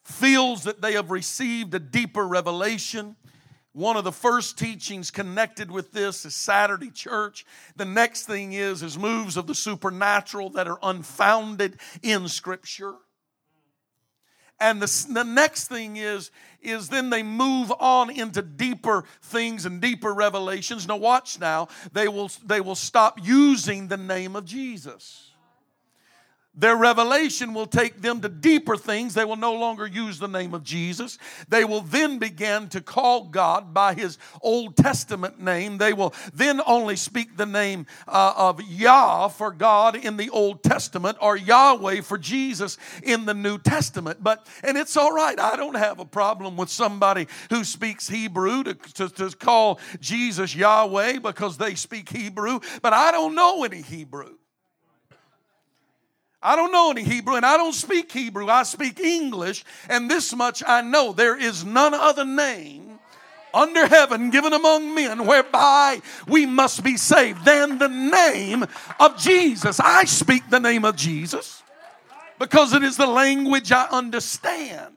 feels 0.05 0.65
that 0.65 0.83
they 0.83 0.93
have 0.93 1.11
received 1.11 1.73
a 1.75 1.79
deeper 1.79 2.27
revelation. 2.29 3.17
One 3.73 3.97
of 3.97 4.05
the 4.05 4.13
first 4.13 4.59
teachings 4.59 5.11
connected 5.11 5.71
with 5.71 5.93
this 5.93 6.25
is 6.25 6.35
Saturday 6.35 6.91
church. 6.91 7.45
The 7.77 7.85
next 7.85 8.25
thing 8.27 8.53
is 8.53 8.83
is 8.83 8.99
moves 8.99 9.37
of 9.37 9.47
the 9.47 9.55
supernatural 9.55 10.51
that 10.51 10.67
are 10.67 10.79
unfounded 10.83 11.79
in 12.03 12.29
scripture. 12.29 12.95
And 14.61 14.83
the, 14.83 15.07
the 15.13 15.23
next 15.23 15.69
thing 15.69 15.97
is, 15.97 16.33
is 16.61 16.89
then 16.89 17.11
they 17.11 17.23
move 17.23 17.73
on 17.79 18.11
into 18.11 18.43
deeper 18.43 19.05
things 19.23 19.67
and 19.67 19.81
deeper 19.81 20.13
revelations. 20.13 20.89
Now 20.89 20.97
watch 20.97 21.39
now. 21.39 21.69
They 21.93 22.09
will, 22.09 22.31
they 22.45 22.61
will 22.61 22.75
stop 22.75 23.21
using 23.23 23.87
the 23.87 23.97
name 23.97 24.35
of 24.35 24.45
Jesus. 24.45 25.28
Their 26.59 26.77
revelation 26.77 27.55
will 27.55 27.67
take 27.67 28.03
them 28.03 28.21
to 28.21 28.29
deeper 28.29 28.77
things. 28.77 29.15
They 29.15 29.25
will 29.25 29.37
no 29.37 29.55
longer 29.55 29.87
use 29.87 30.19
the 30.19 30.27
name 30.27 30.55
of 30.55 30.65
Jesus. 30.65 31.17
They 31.49 31.65
will 31.65 31.83
then 31.83 32.19
begin 32.19 32.69
to 32.71 32.81
call 32.81 33.27
God 33.29 33.73
by 33.73 33.95
his 33.95 34.19
Old 34.43 34.77
Testament 34.77 35.41
name. 35.41 35.79
They 35.79 35.93
will 35.93 36.13
then 36.35 36.61
only 36.67 36.97
speak 36.97 37.37
the 37.37 37.47
name 37.47 37.87
uh, 38.09 38.35
of 38.37 38.61
Yah 38.61 39.29
for 39.29 39.53
God 39.53 39.95
in 39.95 40.17
the 40.17 40.31
Old 40.31 40.65
Testament 40.65 41.17
or 41.21 41.37
Yahweh 41.37 42.01
for 42.01 42.19
Jesus 42.19 42.77
in 43.05 43.25
the 43.25 43.35
New 43.35 43.59
Testament. 43.59 44.19
But, 44.21 44.45
and 44.65 44.77
it's 44.77 44.97
all 44.97 45.13
right. 45.13 45.39
I 45.39 45.55
don't 45.55 45.77
have 45.77 46.01
a 46.01 46.05
problem 46.05 46.57
with 46.57 46.71
somebody 46.71 47.29
who 47.51 47.63
speaks 47.63 48.09
Hebrew 48.09 48.65
to, 48.65 48.75
to, 48.75 49.09
to 49.09 49.37
call 49.37 49.79
Jesus 50.01 50.57
Yahweh 50.57 51.21
because 51.21 51.57
they 51.57 51.77
speak 51.77 52.09
Hebrew, 52.09 52.59
but 52.83 52.93
I 52.93 53.13
don't 53.13 53.37
know 53.37 53.63
any 53.63 53.83
Hebrew. 53.83 54.39
I 56.49 56.57
don't 56.57 56.73
know 56.73 56.91
any 56.91 57.03
Hebrew 57.03 57.35
and 57.35 57.45
I 57.45 57.59
don't 57.59 57.75
speak 57.75 58.11
Hebrew. 58.11 58.49
I 58.49 58.63
speak 58.63 59.01
English, 59.01 59.67
and 59.91 60.11
this 60.11 60.35
much 60.35 60.63
I 60.67 60.81
know 60.81 61.13
there 61.13 61.37
is 61.39 61.63
none 61.63 61.93
other 61.93 62.25
name 62.25 62.99
under 63.53 63.87
heaven 63.87 64.31
given 64.31 64.55
among 64.55 64.95
men 64.95 65.27
whereby 65.27 66.01
we 66.27 66.47
must 66.47 66.83
be 66.83 66.97
saved 66.97 67.45
than 67.45 67.77
the 67.77 67.89
name 67.89 68.65
of 68.99 69.19
Jesus. 69.19 69.79
I 69.79 70.05
speak 70.05 70.49
the 70.49 70.59
name 70.59 70.87
of 70.87 70.97
Jesus 70.97 71.63
because 72.39 72.73
it 72.73 72.83
is 72.83 72.97
the 72.97 73.07
language 73.07 73.71
I 73.71 73.85
understand. 73.91 74.95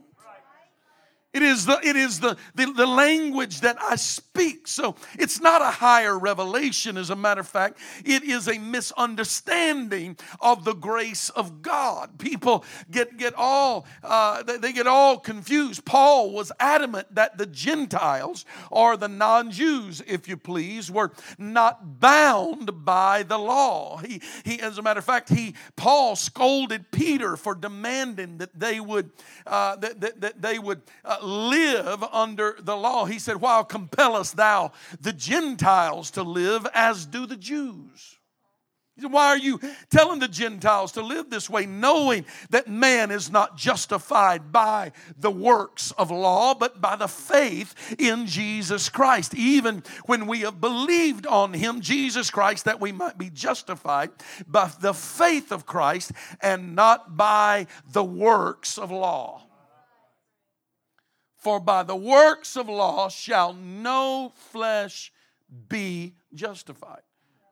It 1.34 1.44
is 1.44 1.66
the 1.66 1.80
it 1.82 1.96
is 1.96 2.20
the, 2.20 2.36
the, 2.56 2.74
the 2.74 2.86
language 2.86 3.62
that 3.62 3.78
I 3.82 3.96
speak. 3.96 4.68
So 4.68 4.96
it's 5.18 5.40
not 5.40 5.62
a 5.62 5.72
higher 5.72 6.20
revelation, 6.20 6.98
as 6.98 7.10
a 7.10 7.16
matter 7.16 7.40
of 7.40 7.48
fact. 7.48 7.80
It 8.04 8.24
is 8.24 8.50
a 8.50 8.60
misunderstanding 8.60 10.18
of 10.42 10.66
the 10.66 10.74
grace 10.74 11.30
of 11.30 11.62
God. 11.62 12.20
People 12.20 12.66
get 12.90 13.18
get 13.18 13.34
all 13.36 13.86
uh, 14.04 14.44
they, 14.44 14.74
get 14.74 14.88
all 14.88 15.18
confused. 15.18 15.86
Paul 15.86 16.34
was 16.34 16.52
adamant 16.60 17.16
that 17.16 17.38
the 17.38 17.46
Gentiles 17.46 18.46
or 18.70 18.98
the 18.98 19.08
non-Jews, 19.08 20.02
if 20.06 20.28
you 20.28 20.36
please, 20.36 20.92
were 20.92 21.12
not 21.38 22.02
bound 22.02 22.84
by 22.84 23.24
the 23.24 23.38
law. 23.38 23.98
He 23.98 24.22
he 24.44 24.60
as 24.60 24.78
a 24.78 24.82
matter 24.82 25.00
of 25.00 25.06
fact, 25.06 25.30
he 25.30 25.56
Paul 25.78 26.18
scolded 26.18 26.92
Peter 26.92 27.38
for 27.38 27.56
demanding 27.56 28.40
that 28.40 28.60
they 28.60 28.82
would 28.82 29.12
uh, 29.48 29.78
that, 29.78 30.02
that, 30.02 30.20
that 30.20 30.42
they 30.42 30.60
would 30.60 30.82
uh, 31.06 31.20
live 31.24 32.04
under 32.04 32.58
the 32.60 32.76
law. 32.76 33.06
He 33.06 33.20
said, 33.20 33.42
Why 33.42 33.64
compellest 33.64 34.36
thou 34.36 34.72
the 35.00 35.14
Gentiles 35.14 36.12
to 36.12 36.24
live 36.24 36.68
as 36.74 37.06
do 37.06 37.26
the 37.26 37.38
Jews? 37.38 38.18
He 38.96 39.02
said, 39.02 39.14
Why 39.14 39.28
are 39.28 39.38
you 39.38 39.60
telling 39.90 40.20
the 40.20 40.28
Gentiles 40.28 40.92
to 40.94 41.02
live 41.02 41.30
this 41.30 41.50
way, 41.50 41.66
knowing 41.66 42.26
that 42.50 42.68
man 42.68 43.10
is 43.10 43.32
not 43.32 43.58
justified 43.58 44.52
by 44.52 44.92
the 45.18 45.32
works 45.32 45.92
of 45.92 46.12
law, 46.12 46.54
but 46.54 46.82
by 46.82 46.98
the 46.98 47.08
faith 47.08 47.96
in 47.98 48.28
Jesus 48.28 48.90
Christ? 48.90 49.34
Even 49.34 49.84
when 50.06 50.28
we 50.28 50.42
have 50.42 50.60
believed 50.60 51.26
on 51.26 51.54
him, 51.54 51.80
Jesus 51.80 52.30
Christ, 52.30 52.66
that 52.66 52.82
we 52.82 52.92
might 52.92 53.18
be 53.18 53.30
justified 53.30 54.12
by 54.46 54.70
the 54.82 54.94
faith 54.94 55.54
of 55.54 55.66
Christ 55.66 56.12
and 56.42 56.76
not 56.76 57.16
by 57.16 57.68
the 57.94 58.04
works 58.04 58.78
of 58.78 58.92
law. 58.92 59.44
For 61.42 61.60
by 61.60 61.82
the 61.82 61.96
works 61.96 62.56
of 62.56 62.70
law 62.70 63.10
shall 63.10 63.54
no 63.54 64.32
flesh 64.52 65.12
be 65.68 66.14
justified. 66.36 67.02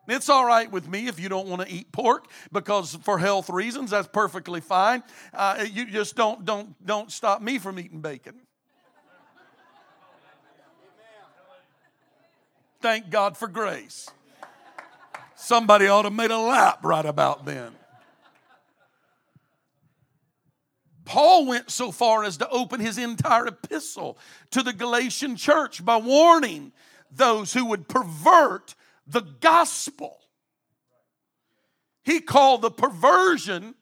It's 0.07 0.29
all 0.29 0.45
right 0.45 0.71
with 0.71 0.87
me 0.87 1.07
if 1.07 1.19
you 1.19 1.27
don't 1.27 1.47
want 1.47 1.67
to 1.67 1.73
eat 1.73 1.91
pork 1.91 2.27
because 2.51 2.95
for 3.01 3.17
health 3.17 3.49
reasons 3.49 3.89
that's 3.89 4.07
perfectly 4.07 4.61
fine. 4.61 5.01
Uh, 5.33 5.65
you 5.71 5.87
just 5.87 6.15
don't 6.15 6.45
don't 6.45 6.73
don't 6.85 7.11
stop 7.11 7.41
me 7.41 7.57
from 7.57 7.79
eating 7.79 7.99
bacon. 7.99 8.35
Thank 12.81 13.09
God 13.09 13.37
for 13.37 13.47
grace. 13.47 14.07
Somebody 15.35 15.87
ought 15.87 16.03
to 16.03 16.11
made 16.11 16.31
a 16.31 16.37
lap 16.37 16.79
right 16.83 17.05
about 17.05 17.45
then. 17.45 17.71
Paul 21.09 21.47
went 21.47 21.71
so 21.71 21.91
far 21.91 22.23
as 22.23 22.37
to 22.37 22.47
open 22.49 22.79
his 22.79 22.99
entire 22.99 23.47
epistle 23.47 24.19
to 24.51 24.61
the 24.61 24.71
Galatian 24.71 25.37
church 25.37 25.83
by 25.83 25.97
warning 25.97 26.71
those 27.09 27.51
who 27.51 27.65
would 27.65 27.87
pervert 27.87 28.75
the 29.07 29.21
gospel. 29.21 30.19
He 32.03 32.19
called 32.19 32.61
the 32.61 32.69
perversion 32.69 33.73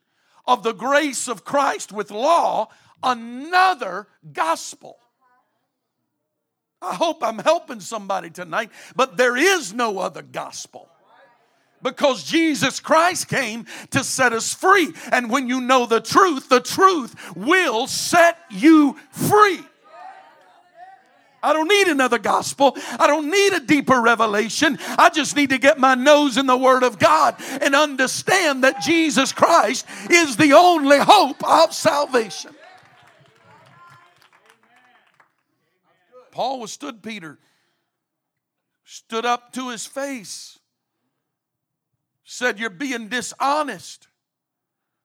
of 0.46 0.63
the 0.63 0.72
grace 0.72 1.27
of 1.27 1.43
Christ 1.43 1.91
with 1.91 2.12
law 2.12 2.69
another 3.03 4.07
gospel. 4.31 4.98
I 6.81 6.96
hope 6.96 7.22
I'm 7.22 7.39
helping 7.39 7.81
somebody 7.81 8.29
tonight, 8.29 8.72
but 8.96 9.17
there 9.17 9.36
is 9.36 9.74
no 9.74 10.00
other 10.00 10.22
gospel 10.22 10.89
because 11.81 12.24
Jesus 12.24 12.79
Christ 12.79 13.27
came 13.27 13.65
to 13.91 14.03
set 14.03 14.34
us 14.34 14.53
free. 14.53 14.93
And 15.12 15.29
when 15.29 15.48
you 15.48 15.62
know 15.62 15.86
the 15.86 16.01
truth, 16.01 16.50
the 16.50 16.60
truth 16.60 17.36
will 17.36 17.88
set 17.88 18.38
you 18.50 18.98
free. 19.12 19.62
I 21.43 21.53
don't 21.53 21.67
need 21.67 21.88
another 21.88 22.17
gospel. 22.17 22.75
I 23.00 23.05
don't 23.07 23.29
need 23.29 23.53
a 23.53 23.60
deeper 23.60 24.01
revelation. 24.01 24.79
I 24.98 25.10
just 25.10 25.36
need 25.36 25.51
to 25.51 25.60
get 25.60 25.77
my 25.77 25.93
nose 25.93 26.36
in 26.36 26.48
the 26.48 26.57
Word 26.57 26.84
of 26.84 26.98
God 26.98 27.36
and 27.62 27.75
understand 27.75 28.63
that 28.63 28.81
Jesus 28.81 29.31
Christ 29.31 29.86
is 30.10 30.36
the 30.36 30.53
only 30.53 30.98
hope 30.98 31.48
of 31.48 31.74
salvation. 31.74 32.51
Paul 36.31 36.60
withstood 36.60 37.01
Peter, 37.01 37.39
stood 38.84 39.25
up 39.25 39.53
to 39.53 39.69
his 39.69 39.86
face 39.86 40.60
said, 42.27 42.60
You're 42.60 42.69
being 42.69 43.07
dishonest 43.07 44.07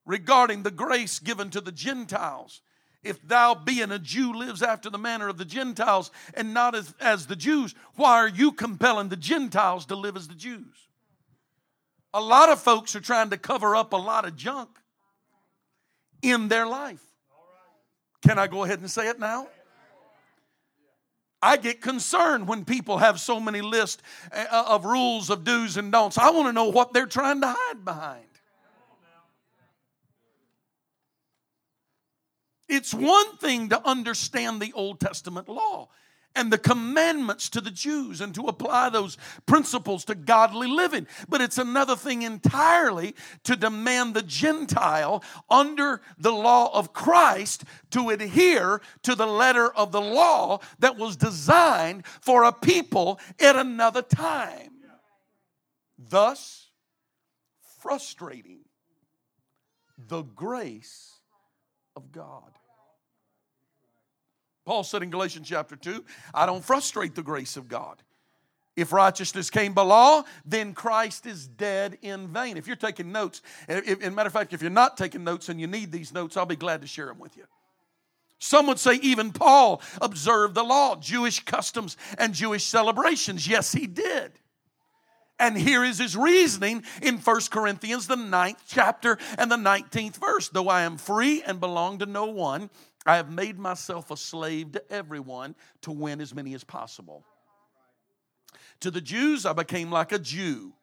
regarding 0.04 0.64
the 0.64 0.70
grace 0.70 1.18
given 1.18 1.48
to 1.50 1.60
the 1.60 1.72
Gentiles. 1.72 2.60
If 3.02 3.26
thou, 3.26 3.54
being 3.54 3.90
a 3.90 3.98
Jew, 3.98 4.32
lives 4.32 4.62
after 4.62 4.90
the 4.90 4.98
manner 4.98 5.28
of 5.28 5.38
the 5.38 5.44
Gentiles 5.44 6.10
and 6.34 6.52
not 6.52 6.74
as, 6.74 6.94
as 7.00 7.26
the 7.26 7.34
Jews, 7.34 7.74
why 7.96 8.12
are 8.18 8.28
you 8.28 8.52
compelling 8.52 9.08
the 9.08 9.16
Gentiles 9.16 9.86
to 9.86 9.96
live 9.96 10.16
as 10.16 10.28
the 10.28 10.34
Jews? 10.34 10.88
A 12.14 12.20
lot 12.20 12.50
of 12.50 12.60
folks 12.60 12.94
are 12.94 13.00
trying 13.00 13.30
to 13.30 13.38
cover 13.38 13.74
up 13.74 13.92
a 13.92 13.96
lot 13.96 14.24
of 14.24 14.36
junk 14.36 14.68
in 16.20 16.48
their 16.48 16.66
life. 16.66 17.02
Can 18.20 18.38
I 18.38 18.46
go 18.46 18.62
ahead 18.62 18.80
and 18.80 18.90
say 18.90 19.08
it 19.08 19.18
now? 19.18 19.48
I 21.42 21.56
get 21.56 21.80
concerned 21.80 22.46
when 22.46 22.64
people 22.64 22.98
have 22.98 23.18
so 23.18 23.40
many 23.40 23.60
lists 23.60 24.02
uh, 24.32 24.64
of 24.68 24.84
rules 24.84 25.28
of 25.28 25.42
do's 25.42 25.76
and 25.76 25.90
don'ts. 25.90 26.16
I 26.16 26.30
want 26.30 26.46
to 26.46 26.52
know 26.52 26.66
what 26.66 26.92
they're 26.92 27.06
trying 27.06 27.40
to 27.40 27.54
hide 27.56 27.84
behind. 27.84 28.26
It's 32.68 32.94
one 32.94 33.36
thing 33.36 33.68
to 33.70 33.86
understand 33.86 34.62
the 34.62 34.72
Old 34.72 35.00
Testament 35.00 35.48
law 35.48 35.88
and 36.34 36.52
the 36.52 36.58
commandments 36.58 37.48
to 37.50 37.60
the 37.60 37.70
Jews 37.70 38.20
and 38.20 38.34
to 38.34 38.46
apply 38.46 38.88
those 38.88 39.16
principles 39.46 40.04
to 40.06 40.14
godly 40.14 40.68
living. 40.68 41.06
But 41.28 41.40
it's 41.40 41.58
another 41.58 41.96
thing 41.96 42.22
entirely 42.22 43.14
to 43.44 43.56
demand 43.56 44.14
the 44.14 44.22
Gentile 44.22 45.22
under 45.50 46.00
the 46.18 46.32
law 46.32 46.76
of 46.76 46.92
Christ 46.92 47.64
to 47.90 48.10
adhere 48.10 48.80
to 49.02 49.14
the 49.14 49.26
letter 49.26 49.72
of 49.72 49.92
the 49.92 50.00
law 50.00 50.60
that 50.78 50.96
was 50.96 51.16
designed 51.16 52.06
for 52.06 52.44
a 52.44 52.52
people 52.52 53.20
at 53.40 53.56
another 53.56 54.02
time. 54.02 54.70
Thus, 55.98 56.70
frustrating 57.80 58.60
the 59.98 60.22
grace 60.22 61.18
of 61.96 62.12
God. 62.12 62.52
Paul 64.64 64.84
said 64.84 65.02
in 65.02 65.10
Galatians 65.10 65.48
chapter 65.48 65.76
2, 65.76 66.04
I 66.32 66.46
don't 66.46 66.64
frustrate 66.64 67.14
the 67.14 67.22
grace 67.22 67.56
of 67.56 67.68
God. 67.68 68.02
If 68.74 68.92
righteousness 68.92 69.50
came 69.50 69.74
by 69.74 69.82
law, 69.82 70.22
then 70.46 70.72
Christ 70.72 71.26
is 71.26 71.46
dead 71.46 71.98
in 72.00 72.28
vain. 72.28 72.56
If 72.56 72.66
you're 72.66 72.76
taking 72.76 73.12
notes, 73.12 73.42
in 73.68 74.14
matter 74.14 74.28
of 74.28 74.32
fact, 74.32 74.54
if 74.54 74.62
you're 74.62 74.70
not 74.70 74.96
taking 74.96 75.24
notes 75.24 75.48
and 75.50 75.60
you 75.60 75.66
need 75.66 75.92
these 75.92 76.14
notes, 76.14 76.36
I'll 76.36 76.46
be 76.46 76.56
glad 76.56 76.80
to 76.80 76.86
share 76.86 77.06
them 77.06 77.18
with 77.18 77.36
you. 77.36 77.44
Some 78.38 78.66
would 78.68 78.78
say 78.78 78.94
even 79.02 79.30
Paul 79.30 79.82
observed 80.00 80.54
the 80.54 80.64
law, 80.64 80.96
Jewish 80.96 81.44
customs 81.44 81.96
and 82.16 82.32
Jewish 82.32 82.64
celebrations. 82.64 83.46
Yes, 83.46 83.72
he 83.72 83.86
did. 83.86 84.32
And 85.38 85.58
here 85.58 85.84
is 85.84 85.98
his 85.98 86.16
reasoning 86.16 86.84
in 87.02 87.18
1 87.18 87.40
Corinthians, 87.50 88.06
the 88.06 88.16
ninth 88.16 88.62
chapter 88.66 89.18
and 89.36 89.50
the 89.50 89.56
19th 89.56 90.16
verse. 90.16 90.48
Though 90.48 90.68
I 90.68 90.82
am 90.82 90.96
free 90.96 91.42
and 91.42 91.60
belong 91.60 91.98
to 91.98 92.06
no 92.06 92.26
one, 92.26 92.70
I 93.04 93.16
have 93.16 93.30
made 93.30 93.58
myself 93.58 94.10
a 94.10 94.16
slave 94.16 94.72
to 94.72 94.92
everyone 94.92 95.54
to 95.82 95.92
win 95.92 96.20
as 96.20 96.34
many 96.34 96.54
as 96.54 96.64
possible. 96.64 97.24
To 98.80 98.90
the 98.90 99.00
Jews, 99.00 99.44
I 99.44 99.52
became 99.52 99.90
like 99.90 100.12
a 100.12 100.18
Jew 100.18 100.74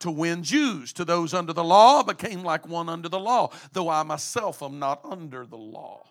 to 0.00 0.10
win 0.10 0.42
Jews. 0.42 0.92
To 0.94 1.04
those 1.04 1.34
under 1.34 1.52
the 1.52 1.64
law, 1.64 2.00
I 2.00 2.02
became 2.12 2.42
like 2.42 2.68
one 2.68 2.88
under 2.88 3.08
the 3.08 3.18
law, 3.18 3.50
though 3.72 3.88
I 3.88 4.02
myself 4.02 4.62
am 4.62 4.78
not 4.78 5.04
under 5.04 5.46
the 5.46 5.56
law. 5.56 6.04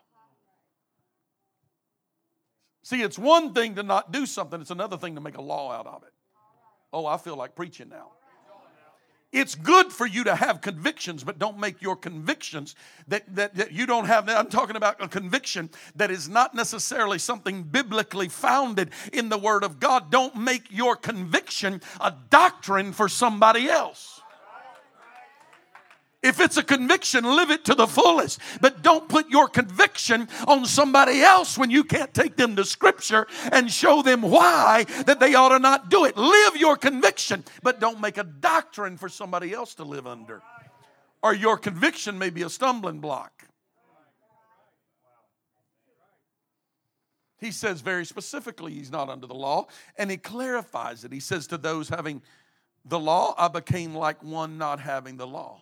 See, 2.84 3.02
it's 3.02 3.20
one 3.20 3.54
thing 3.54 3.76
to 3.76 3.84
not 3.84 4.12
do 4.12 4.26
something, 4.26 4.62
it's 4.62 4.72
another 4.72 4.98
thing 4.98 5.16
to 5.16 5.22
make 5.22 5.38
a 5.38 5.42
law 5.42 5.72
out 5.72 5.88
of 5.88 6.04
it. 6.04 6.14
Oh, 6.94 7.06
I 7.06 7.18
feel 7.18 7.36
like 7.36 7.54
preaching 7.54 7.90
now. 7.90 8.12
It's 9.34 9.56
good 9.56 9.92
for 9.92 10.06
you 10.06 10.24
to 10.24 10.36
have 10.36 10.62
convictions, 10.62 11.24
but 11.24 11.38
don't 11.38 11.60
make 11.60 11.82
your 11.82 11.98
convictions 11.98 12.76
that, 13.10 13.24
that, 13.36 13.56
that 13.56 13.72
you 13.74 13.86
don't 13.86 14.06
have. 14.06 14.30
I'm 14.30 14.48
talking 14.48 14.78
about 14.78 15.04
a 15.04 15.08
conviction 15.10 15.70
that 15.96 16.10
is 16.10 16.30
not 16.30 16.56
necessarily 16.56 17.20
something 17.20 17.64
biblically 17.64 18.30
founded 18.30 18.92
in 19.12 19.28
the 19.28 19.38
Word 19.38 19.64
of 19.66 19.82
God. 19.82 20.12
Don't 20.12 20.38
make 20.38 20.72
your 20.72 20.96
conviction 20.96 21.82
a 22.00 22.14
doctrine 22.30 22.94
for 22.94 23.10
somebody 23.10 23.68
else. 23.68 24.17
If 26.24 26.40
it's 26.40 26.58
a 26.58 26.64
conviction, 26.64 27.24
live 27.24 27.52
it 27.52 27.64
to 27.66 27.76
the 27.76 27.86
fullest. 27.86 28.40
But 28.60 28.82
don't 28.82 29.08
put 29.08 29.30
your 29.30 29.48
conviction 29.48 30.28
on 30.48 30.66
somebody 30.66 31.22
else 31.22 31.58
when 31.58 31.70
you 31.70 31.84
can't 31.84 32.14
take 32.14 32.36
them 32.36 32.56
to 32.56 32.66
Scripture 32.66 33.28
and 33.52 33.72
show 33.72 34.02
them 34.02 34.24
why 34.24 34.86
that 35.06 35.20
they 35.20 35.36
ought 35.36 35.50
to 35.50 35.60
not 35.60 35.90
do 35.90 36.06
it. 36.06 36.18
Live 36.18 36.58
your 36.58 36.76
conviction, 36.76 37.44
but 37.62 37.80
don't 37.80 38.02
make 38.02 38.18
a 38.18 38.24
doctrine 38.24 38.98
for 38.98 39.10
somebody 39.10 39.54
else 39.54 39.76
to 39.76 39.84
live 39.84 40.08
under. 40.08 40.42
Or 41.22 41.36
your 41.36 41.58
conviction 41.58 42.18
may 42.18 42.32
be 42.32 42.42
a 42.42 42.50
stumbling 42.50 43.00
block. 43.00 43.44
He 47.40 47.52
says 47.52 47.82
very 47.82 48.06
specifically 48.06 48.74
he's 48.74 48.92
not 48.92 49.10
under 49.10 49.28
the 49.28 49.36
law, 49.36 49.68
and 49.98 50.10
he 50.10 50.18
clarifies 50.18 51.04
it. 51.04 51.12
He 51.12 51.20
says 51.20 51.46
to 51.48 51.60
those 51.60 51.90
having 51.90 52.24
the 52.84 53.00
law, 53.00 53.36
I 53.38 53.50
became 53.50 53.94
like 53.94 54.24
one 54.24 54.58
not 54.58 54.80
having 54.80 55.18
the 55.18 55.28
law. 55.28 55.62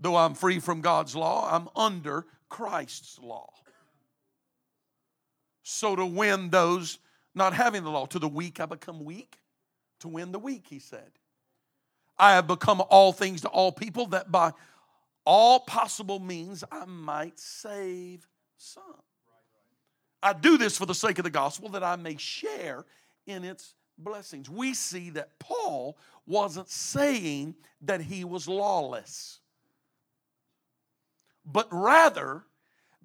Though 0.00 0.16
I'm 0.16 0.34
free 0.34 0.58
from 0.58 0.80
God's 0.80 1.14
law, 1.14 1.48
I'm 1.52 1.68
under 1.76 2.24
Christ's 2.48 3.18
law. 3.18 3.52
So 5.62 5.94
to 5.94 6.06
win 6.06 6.50
those 6.50 6.98
not 7.34 7.52
having 7.52 7.84
the 7.84 7.90
law, 7.90 8.06
to 8.06 8.18
the 8.18 8.28
weak 8.28 8.60
I 8.60 8.66
become 8.66 9.04
weak, 9.04 9.38
to 10.00 10.08
win 10.08 10.32
the 10.32 10.38
weak, 10.38 10.64
he 10.68 10.78
said. 10.78 11.10
I 12.18 12.32
have 12.32 12.46
become 12.46 12.82
all 12.88 13.12
things 13.12 13.42
to 13.42 13.48
all 13.48 13.72
people 13.72 14.06
that 14.06 14.32
by 14.32 14.52
all 15.24 15.60
possible 15.60 16.18
means 16.18 16.64
I 16.72 16.86
might 16.86 17.38
save 17.38 18.26
some. 18.56 18.82
I 20.22 20.32
do 20.32 20.58
this 20.58 20.76
for 20.76 20.86
the 20.86 20.94
sake 20.94 21.18
of 21.18 21.24
the 21.24 21.30
gospel 21.30 21.68
that 21.70 21.82
I 21.82 21.96
may 21.96 22.16
share 22.16 22.84
in 23.26 23.44
its 23.44 23.74
blessings. 23.96 24.50
We 24.50 24.74
see 24.74 25.10
that 25.10 25.38
Paul 25.38 25.96
wasn't 26.26 26.68
saying 26.68 27.54
that 27.82 28.00
he 28.00 28.24
was 28.24 28.48
lawless 28.48 29.39
but 31.50 31.68
rather 31.70 32.44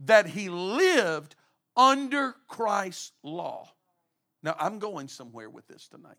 that 0.06 0.28
he 0.28 0.50
lived 0.50 1.36
under 1.76 2.36
Christ's 2.48 3.12
law. 3.24 3.70
Now, 4.44 4.56
I'm 4.60 4.80
going 4.80 5.08
somewhere 5.08 5.50
with 5.50 5.68
this 5.68 5.88
tonight. 5.88 6.18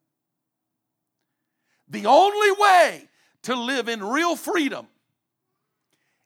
The 1.88 2.06
only 2.06 2.52
way 2.52 3.08
to 3.42 3.54
live 3.54 3.88
in 3.88 4.02
real 4.02 4.34
freedom 4.34 4.88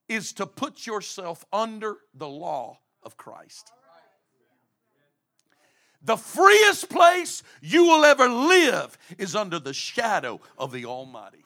is 0.08 0.32
to 0.34 0.46
put 0.46 0.86
yourself 0.86 1.44
under 1.52 1.98
the 2.14 2.28
law 2.28 2.78
of 3.02 3.16
Christ. 3.16 3.70
The 6.02 6.16
freest 6.16 6.88
place 6.88 7.42
you 7.60 7.84
will 7.84 8.04
ever 8.04 8.28
live 8.28 8.96
is 9.18 9.36
under 9.36 9.58
the 9.58 9.74
shadow 9.74 10.40
of 10.56 10.72
the 10.72 10.86
Almighty. 10.86 11.44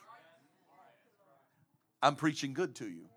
I'm 2.01 2.15
preaching 2.15 2.53
good 2.53 2.75
to 2.75 2.85
you. 2.85 3.09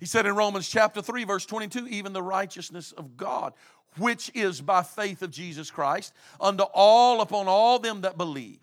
He 0.00 0.06
said 0.06 0.24
in 0.24 0.34
Romans 0.34 0.66
chapter 0.66 1.02
3, 1.02 1.24
verse 1.24 1.44
22, 1.44 1.86
even 1.86 2.14
the 2.14 2.22
righteousness 2.22 2.90
of 2.92 3.18
God, 3.18 3.52
which 3.98 4.30
is 4.34 4.62
by 4.62 4.82
faith 4.82 5.20
of 5.20 5.30
Jesus 5.30 5.70
Christ, 5.70 6.14
unto 6.40 6.64
all 6.72 7.20
upon 7.20 7.46
all 7.46 7.78
them 7.78 8.00
that 8.00 8.16
believe. 8.16 8.60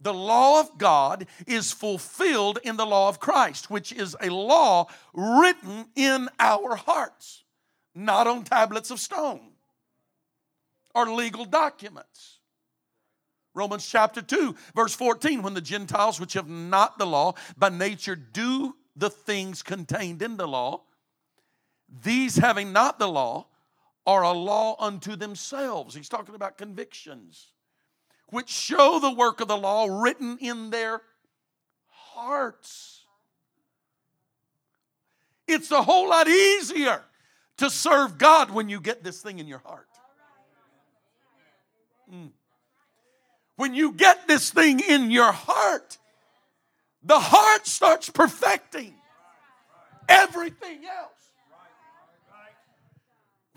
The 0.00 0.14
law 0.14 0.60
of 0.60 0.78
God 0.78 1.26
is 1.46 1.72
fulfilled 1.72 2.60
in 2.62 2.76
the 2.76 2.86
law 2.86 3.08
of 3.08 3.18
Christ, 3.18 3.68
which 3.68 3.90
is 3.90 4.16
a 4.20 4.30
law 4.30 4.86
written 5.12 5.86
in 5.96 6.28
our 6.38 6.76
hearts, 6.76 7.42
not 7.94 8.28
on 8.28 8.44
tablets 8.44 8.92
of 8.92 9.00
stone 9.00 9.40
or 10.94 11.10
legal 11.10 11.44
documents. 11.44 12.38
Romans 13.54 13.88
chapter 13.88 14.22
2, 14.22 14.54
verse 14.74 14.94
14 14.94 15.42
when 15.42 15.54
the 15.54 15.60
Gentiles 15.60 16.20
which 16.20 16.34
have 16.34 16.48
not 16.48 16.98
the 16.98 17.06
law 17.06 17.34
by 17.56 17.70
nature 17.70 18.16
do 18.16 18.76
the 18.96 19.10
things 19.10 19.62
contained 19.62 20.22
in 20.22 20.36
the 20.36 20.46
law, 20.46 20.82
these 22.02 22.36
having 22.36 22.72
not 22.72 22.98
the 22.98 23.08
law 23.08 23.46
are 24.06 24.22
a 24.22 24.32
law 24.32 24.76
unto 24.78 25.16
themselves. 25.16 25.94
He's 25.94 26.08
talking 26.08 26.34
about 26.34 26.58
convictions, 26.58 27.52
which 28.28 28.48
show 28.48 28.98
the 28.98 29.12
work 29.12 29.40
of 29.40 29.48
the 29.48 29.56
law 29.56 29.86
written 29.86 30.38
in 30.40 30.70
their 30.70 31.02
hearts. 31.88 33.04
It's 35.46 35.70
a 35.70 35.82
whole 35.82 36.08
lot 36.08 36.28
easier 36.28 37.02
to 37.58 37.70
serve 37.70 38.18
God 38.18 38.50
when 38.50 38.68
you 38.68 38.80
get 38.80 39.02
this 39.04 39.20
thing 39.22 39.38
in 39.38 39.46
your 39.46 39.62
heart. 39.64 39.88
Mm. 42.12 42.30
When 43.56 43.74
you 43.74 43.92
get 43.92 44.26
this 44.26 44.50
thing 44.50 44.80
in 44.80 45.10
your 45.10 45.32
heart, 45.32 45.98
the 47.04 47.18
heart 47.18 47.66
starts 47.66 48.08
perfecting 48.08 48.94
everything 50.08 50.84
else. 50.84 51.10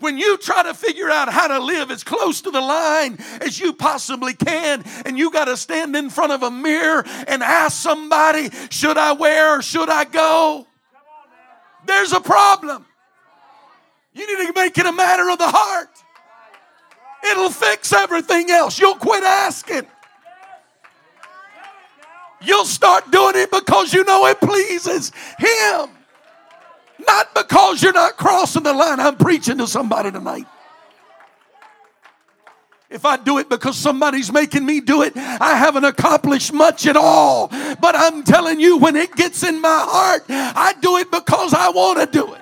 When 0.00 0.16
you 0.16 0.38
try 0.38 0.62
to 0.62 0.74
figure 0.74 1.10
out 1.10 1.28
how 1.28 1.48
to 1.48 1.58
live 1.58 1.90
as 1.90 2.04
close 2.04 2.40
to 2.42 2.52
the 2.52 2.60
line 2.60 3.18
as 3.40 3.58
you 3.58 3.72
possibly 3.72 4.32
can, 4.32 4.84
and 5.04 5.18
you 5.18 5.32
got 5.32 5.46
to 5.46 5.56
stand 5.56 5.96
in 5.96 6.08
front 6.08 6.30
of 6.30 6.44
a 6.44 6.52
mirror 6.52 7.04
and 7.26 7.42
ask 7.42 7.82
somebody, 7.82 8.50
Should 8.70 8.96
I 8.96 9.12
wear 9.12 9.58
or 9.58 9.62
should 9.62 9.88
I 9.88 10.04
go? 10.04 10.68
There's 11.84 12.12
a 12.12 12.20
problem. 12.20 12.86
You 14.12 14.26
need 14.26 14.46
to 14.46 14.52
make 14.52 14.78
it 14.78 14.86
a 14.86 14.92
matter 14.92 15.28
of 15.30 15.38
the 15.38 15.48
heart. 15.48 15.90
It'll 17.32 17.50
fix 17.50 17.92
everything 17.92 18.50
else. 18.50 18.78
You'll 18.78 18.94
quit 18.94 19.24
asking. 19.24 19.86
You'll 22.40 22.64
start 22.64 23.10
doing 23.10 23.36
it 23.36 23.50
because 23.50 23.92
you 23.92 24.04
know 24.04 24.26
it 24.26 24.40
pleases 24.40 25.12
Him. 25.38 25.90
Not 27.06 27.34
because 27.34 27.82
you're 27.82 27.92
not 27.92 28.16
crossing 28.16 28.64
the 28.64 28.72
line. 28.72 29.00
I'm 29.00 29.16
preaching 29.16 29.58
to 29.58 29.66
somebody 29.66 30.10
tonight. 30.10 30.46
If 32.90 33.04
I 33.04 33.18
do 33.18 33.38
it 33.38 33.50
because 33.50 33.76
somebody's 33.76 34.32
making 34.32 34.64
me 34.64 34.80
do 34.80 35.02
it, 35.02 35.12
I 35.16 35.54
haven't 35.56 35.84
accomplished 35.84 36.54
much 36.54 36.86
at 36.86 36.96
all. 36.96 37.48
But 37.48 37.94
I'm 37.94 38.24
telling 38.24 38.60
you, 38.60 38.78
when 38.78 38.96
it 38.96 39.14
gets 39.14 39.42
in 39.42 39.60
my 39.60 39.84
heart, 39.86 40.24
I 40.28 40.74
do 40.80 40.96
it 40.96 41.10
because 41.10 41.52
I 41.52 41.68
want 41.68 42.00
to 42.00 42.06
do 42.06 42.32
it. 42.32 42.40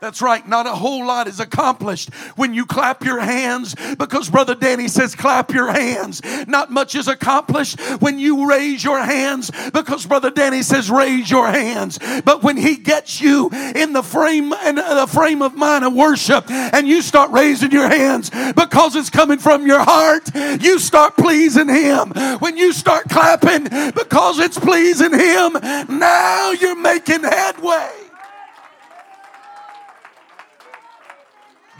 That's 0.00 0.22
right, 0.22 0.46
not 0.48 0.66
a 0.66 0.70
whole 0.70 1.06
lot 1.06 1.28
is 1.28 1.40
accomplished 1.40 2.14
when 2.34 2.54
you 2.54 2.64
clap 2.64 3.04
your 3.04 3.20
hands 3.20 3.74
because 3.98 4.30
Brother 4.30 4.54
Danny 4.54 4.88
says, 4.88 5.14
clap 5.14 5.52
your 5.52 5.70
hands. 5.70 6.22
Not 6.48 6.70
much 6.70 6.94
is 6.94 7.06
accomplished 7.06 7.78
when 8.00 8.18
you 8.18 8.48
raise 8.48 8.82
your 8.82 8.98
hands 8.98 9.50
because 9.74 10.06
Brother 10.06 10.30
Danny 10.30 10.62
says, 10.62 10.90
raise 10.90 11.30
your 11.30 11.48
hands. 11.48 11.98
But 12.24 12.42
when 12.42 12.56
he 12.56 12.76
gets 12.76 13.20
you 13.20 13.50
in 13.74 13.92
the 13.92 14.02
frame 14.02 14.54
and 14.54 14.78
the 14.78 15.06
frame 15.06 15.42
of 15.42 15.54
mind 15.54 15.84
of 15.84 15.92
worship 15.92 16.50
and 16.50 16.88
you 16.88 17.02
start 17.02 17.30
raising 17.30 17.70
your 17.70 17.88
hands 17.88 18.30
because 18.54 18.96
it's 18.96 19.10
coming 19.10 19.38
from 19.38 19.66
your 19.66 19.84
heart, 19.84 20.34
you 20.62 20.78
start 20.78 21.14
pleasing 21.18 21.68
him. 21.68 22.12
When 22.38 22.56
you 22.56 22.72
start 22.72 23.10
clapping 23.10 23.64
because 23.92 24.38
it's 24.38 24.58
pleasing 24.58 25.12
him, 25.12 25.58
now 25.90 26.52
you're 26.52 26.80
making 26.80 27.22
headway. 27.22 28.09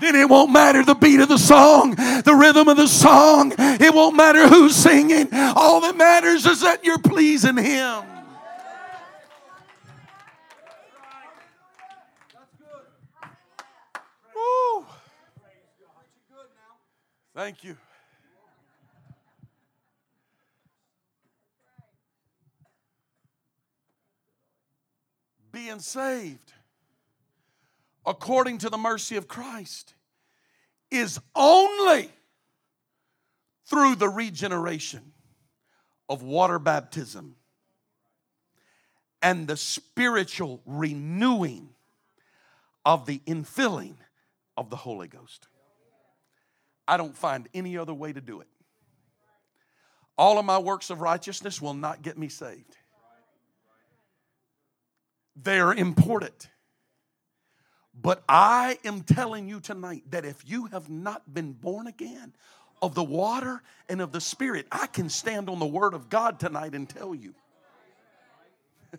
Then 0.01 0.17
it 0.17 0.29
won't 0.29 0.51
matter 0.51 0.83
the 0.83 0.95
beat 0.95 1.21
of 1.21 1.29
the 1.29 1.39
song, 1.39 1.95
the 1.95 2.35
rhythm 2.35 2.69
of 2.69 2.77
the 2.79 2.89
song. 2.89 3.53
It 3.59 3.95
won't 3.95 4.17
matter 4.17 4.49
who's 4.49 4.75
singing. 4.75 5.29
All 5.33 5.83
that 5.83 5.97
matters 5.97 6.47
is 6.47 6.63
that 6.63 6.85
you're 6.85 6.99
pleasing 6.99 7.59
Him. 7.59 8.05
Woo. 14.35 14.87
Thank 17.35 17.63
you. 17.63 17.77
Being 25.53 25.81
saved 25.81 26.55
according 28.11 28.59
to 28.59 28.69
the 28.69 28.77
mercy 28.77 29.17
of 29.17 29.29
Christ 29.29 29.95
is 30.91 31.21
only 31.37 32.11
through 33.67 33.95
the 33.95 34.09
regeneration 34.09 35.13
of 36.09 36.25
water 36.25 36.59
baptism 36.59 37.37
and 39.23 39.47
the 39.47 39.57
spiritual 39.57 40.61
renewing 40.67 41.69
of 42.85 43.07
the 43.07 43.21
infilling 43.27 43.95
of 44.57 44.71
the 44.71 44.77
Holy 44.77 45.07
Ghost. 45.07 45.47
I 46.89 46.97
don't 46.97 47.17
find 47.17 47.49
any 47.55 47.79
other 47.79 47.95
way 47.95 48.13
to 48.13 48.21
do 48.21 48.41
it. 48.41 48.49
All 50.19 50.37
of 50.37 50.45
my 50.45 50.59
works 50.59 50.91
of 50.91 51.01
righteousness 51.01 51.63
will 51.63 51.75
not 51.75 52.03
get 52.03 52.19
me 52.19 52.29
saved. 52.29 52.77
They're 55.37 55.73
important. 55.73 56.49
But 58.01 58.23
I 58.29 58.79
am 58.85 59.03
telling 59.03 59.49
you 59.49 59.61
tonight 59.61 60.05
that 60.11 60.25
if 60.25 60.43
you 60.47 60.67
have 60.67 60.89
not 60.89 61.33
been 61.33 61.53
born 61.53 61.87
again 61.87 62.33
of 62.81 62.95
the 62.95 63.03
water 63.03 63.63
and 63.89 64.01
of 64.01 64.13
the 64.13 64.21
Spirit, 64.21 64.67
I 64.73 64.87
can 64.87 65.09
stand 65.09 65.51
on 65.51 65.59
the 65.59 65.67
Word 65.67 65.93
of 65.93 66.09
God 66.09 66.41
tonight 66.41 66.75
and 66.75 66.89
tell 66.89 67.15
you 67.15 67.35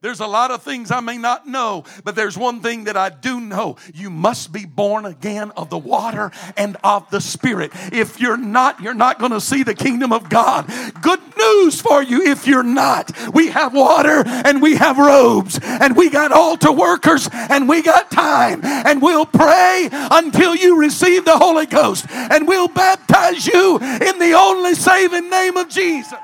there's 0.00 0.20
a 0.20 0.26
lot 0.26 0.50
of 0.50 0.62
things 0.62 0.90
I 0.90 1.00
may 1.00 1.16
not 1.16 1.46
know, 1.46 1.84
but 2.04 2.14
there's 2.14 2.36
one 2.36 2.60
thing 2.60 2.84
that 2.84 2.96
I 2.96 3.10
do 3.10 3.40
know. 3.40 3.76
You 3.94 4.10
must 4.10 4.52
be 4.52 4.66
born 4.66 5.06
again 5.06 5.52
of 5.52 5.70
the 5.70 5.78
water 5.78 6.32
and 6.56 6.76
of 6.82 7.08
the 7.10 7.20
Spirit. 7.20 7.70
If 7.92 8.20
you're 8.20 8.36
not, 8.36 8.80
you're 8.80 8.94
not 8.94 9.18
going 9.18 9.32
to 9.32 9.40
see 9.40 9.62
the 9.62 9.74
kingdom 9.74 10.12
of 10.12 10.28
God. 10.28 10.66
Good 11.00 11.20
for 11.68 12.02
you 12.02 12.22
if 12.22 12.46
you're 12.46 12.62
not. 12.62 13.12
We 13.34 13.48
have 13.50 13.74
water 13.74 14.22
and 14.26 14.62
we 14.62 14.76
have 14.76 14.96
robes 14.96 15.58
and 15.62 15.96
we 15.96 16.08
got 16.08 16.32
altar 16.32 16.72
workers 16.72 17.28
and 17.32 17.68
we 17.68 17.82
got 17.82 18.10
time 18.10 18.60
and 18.64 19.02
we'll 19.02 19.26
pray 19.26 19.88
until 19.92 20.54
you 20.54 20.78
receive 20.78 21.24
the 21.24 21.36
Holy 21.36 21.66
Ghost 21.66 22.06
and 22.10 22.48
we'll 22.48 22.68
baptize 22.68 23.46
you 23.46 23.76
in 23.78 24.18
the 24.18 24.32
only 24.36 24.74
saving 24.74 25.28
name 25.28 25.56
of 25.56 25.68
Jesus. 25.68 26.18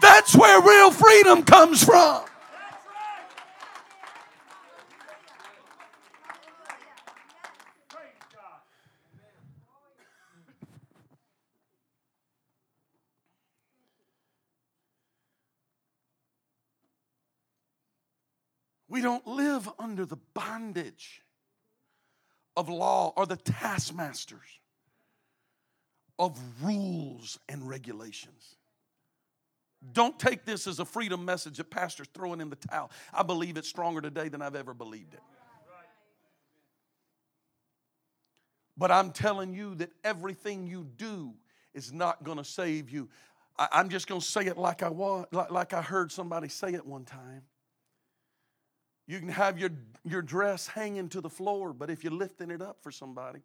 That's 0.00 0.34
where 0.34 0.60
real 0.60 0.90
freedom 0.90 1.44
comes 1.44 1.84
from. 1.84 2.24
We 18.94 19.00
don't 19.00 19.26
live 19.26 19.68
under 19.76 20.06
the 20.06 20.18
bondage 20.34 21.20
of 22.56 22.68
law 22.68 23.12
or 23.16 23.26
the 23.26 23.34
taskmasters 23.34 24.60
of 26.16 26.38
rules 26.62 27.40
and 27.48 27.68
regulations. 27.68 28.54
Don't 29.92 30.16
take 30.16 30.44
this 30.44 30.68
as 30.68 30.78
a 30.78 30.84
freedom 30.84 31.24
message 31.24 31.56
that 31.56 31.70
pastor's 31.70 32.06
throwing 32.14 32.40
in 32.40 32.50
the 32.50 32.56
towel. 32.70 32.92
I 33.12 33.24
believe 33.24 33.56
it's 33.56 33.68
stronger 33.68 34.00
today 34.00 34.28
than 34.28 34.40
I've 34.40 34.54
ever 34.54 34.72
believed 34.72 35.14
it. 35.14 35.22
But 38.76 38.92
I'm 38.92 39.10
telling 39.10 39.54
you 39.54 39.74
that 39.74 39.90
everything 40.04 40.68
you 40.68 40.86
do 40.96 41.34
is 41.74 41.92
not 41.92 42.22
going 42.22 42.38
to 42.38 42.44
save 42.44 42.90
you. 42.90 43.08
I, 43.58 43.80
am 43.80 43.88
just 43.88 44.06
going 44.06 44.20
to 44.20 44.26
say 44.26 44.42
it 44.42 44.56
like 44.56 44.84
I 44.84 44.88
was, 44.88 45.26
like, 45.32 45.50
like 45.50 45.74
I 45.74 45.82
heard 45.82 46.12
somebody 46.12 46.48
say 46.48 46.74
it 46.74 46.86
one 46.86 47.04
time. 47.04 47.42
You 49.06 49.18
can 49.18 49.28
have 49.28 49.58
your, 49.58 49.70
your 50.04 50.22
dress 50.22 50.66
hanging 50.66 51.08
to 51.10 51.20
the 51.20 51.28
floor, 51.28 51.72
but 51.72 51.90
if 51.90 52.02
you're 52.02 52.12
lifting 52.12 52.50
it 52.50 52.62
up 52.62 52.78
for 52.80 52.90
somebody, 52.90 53.40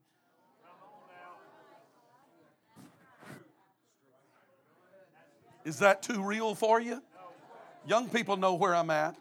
is 5.66 5.80
that 5.80 6.02
too 6.02 6.24
real 6.24 6.56
for 6.56 6.80
you? 6.80 7.02
Young 7.86 8.08
people 8.10 8.38
know 8.38 8.56
where 8.56 8.76
I'm 8.76 8.90
at. 8.90 9.16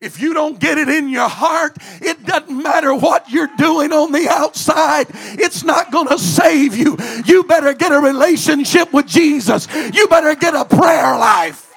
If 0.00 0.20
you 0.20 0.32
don't 0.32 0.60
get 0.60 0.78
it 0.78 0.88
in 0.88 1.08
your 1.08 1.28
heart, 1.28 1.76
it 2.00 2.24
doesn't 2.24 2.62
matter 2.62 2.94
what 2.94 3.28
you're 3.30 3.50
doing 3.58 3.92
on 3.92 4.12
the 4.12 4.28
outside. 4.28 5.08
It's 5.10 5.64
not 5.64 5.90
going 5.90 6.06
to 6.06 6.18
save 6.18 6.76
you. 6.76 6.96
You 7.24 7.42
better 7.42 7.74
get 7.74 7.90
a 7.90 7.98
relationship 7.98 8.92
with 8.92 9.06
Jesus. 9.06 9.66
You 9.92 10.06
better 10.06 10.36
get 10.36 10.54
a 10.54 10.64
prayer 10.64 11.18
life. 11.18 11.68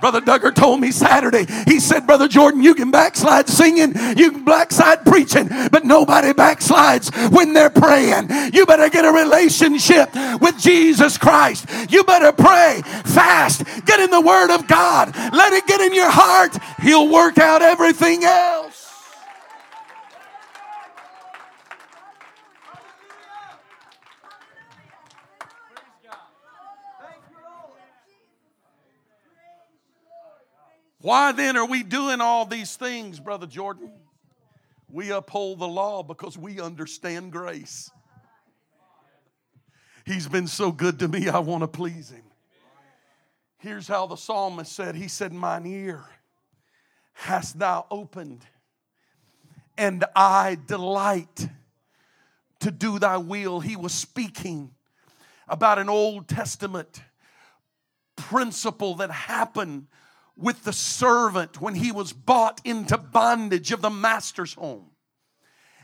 Brother 0.00 0.20
Duggar 0.20 0.54
told 0.54 0.80
me 0.80 0.90
Saturday, 0.90 1.46
he 1.66 1.80
said, 1.80 2.06
Brother 2.06 2.28
Jordan, 2.28 2.62
you 2.62 2.74
can 2.74 2.90
backslide 2.90 3.48
singing, 3.48 3.94
you 4.16 4.30
can 4.30 4.44
backslide 4.44 5.04
preaching, 5.04 5.48
but 5.70 5.84
nobody 5.84 6.32
backslides 6.32 7.10
when 7.30 7.52
they're 7.52 7.70
praying. 7.70 8.28
You 8.52 8.66
better 8.66 8.88
get 8.88 9.04
a 9.04 9.12
relationship 9.12 10.10
with 10.40 10.58
Jesus 10.58 11.18
Christ. 11.18 11.66
You 11.90 12.04
better 12.04 12.32
pray, 12.32 12.82
fast, 13.04 13.64
get 13.84 14.00
in 14.00 14.10
the 14.10 14.20
Word 14.20 14.54
of 14.54 14.66
God, 14.66 15.14
let 15.32 15.52
it 15.52 15.66
get 15.66 15.80
in 15.80 15.94
your 15.94 16.10
heart. 16.10 16.56
He'll 16.80 17.10
work 17.10 17.38
out 17.38 17.62
everything 17.62 18.24
else. 18.24 18.87
Why 31.00 31.32
then 31.32 31.56
are 31.56 31.66
we 31.66 31.82
doing 31.82 32.20
all 32.20 32.44
these 32.44 32.74
things, 32.76 33.20
Brother 33.20 33.46
Jordan? 33.46 33.92
We 34.90 35.10
uphold 35.10 35.60
the 35.60 35.68
law 35.68 36.02
because 36.02 36.36
we 36.36 36.60
understand 36.60 37.30
grace. 37.30 37.90
He's 40.04 40.26
been 40.26 40.46
so 40.46 40.72
good 40.72 40.98
to 41.00 41.08
me, 41.08 41.28
I 41.28 41.38
want 41.38 41.62
to 41.62 41.68
please 41.68 42.10
him. 42.10 42.24
Here's 43.58 43.86
how 43.86 44.06
the 44.06 44.16
psalmist 44.16 44.72
said 44.72 44.94
He 44.94 45.08
said, 45.08 45.32
Mine 45.32 45.66
ear 45.66 46.04
hast 47.12 47.58
thou 47.58 47.86
opened, 47.90 48.46
and 49.76 50.04
I 50.16 50.56
delight 50.66 51.48
to 52.60 52.70
do 52.70 52.98
thy 52.98 53.18
will. 53.18 53.60
He 53.60 53.76
was 53.76 53.92
speaking 53.92 54.70
about 55.48 55.78
an 55.78 55.88
Old 55.88 56.28
Testament 56.28 57.02
principle 58.16 58.96
that 58.96 59.10
happened 59.10 59.86
with 60.38 60.64
the 60.64 60.72
servant 60.72 61.60
when 61.60 61.74
he 61.74 61.92
was 61.92 62.12
bought 62.12 62.60
into 62.64 62.96
bondage 62.96 63.72
of 63.72 63.82
the 63.82 63.90
master's 63.90 64.54
home. 64.54 64.90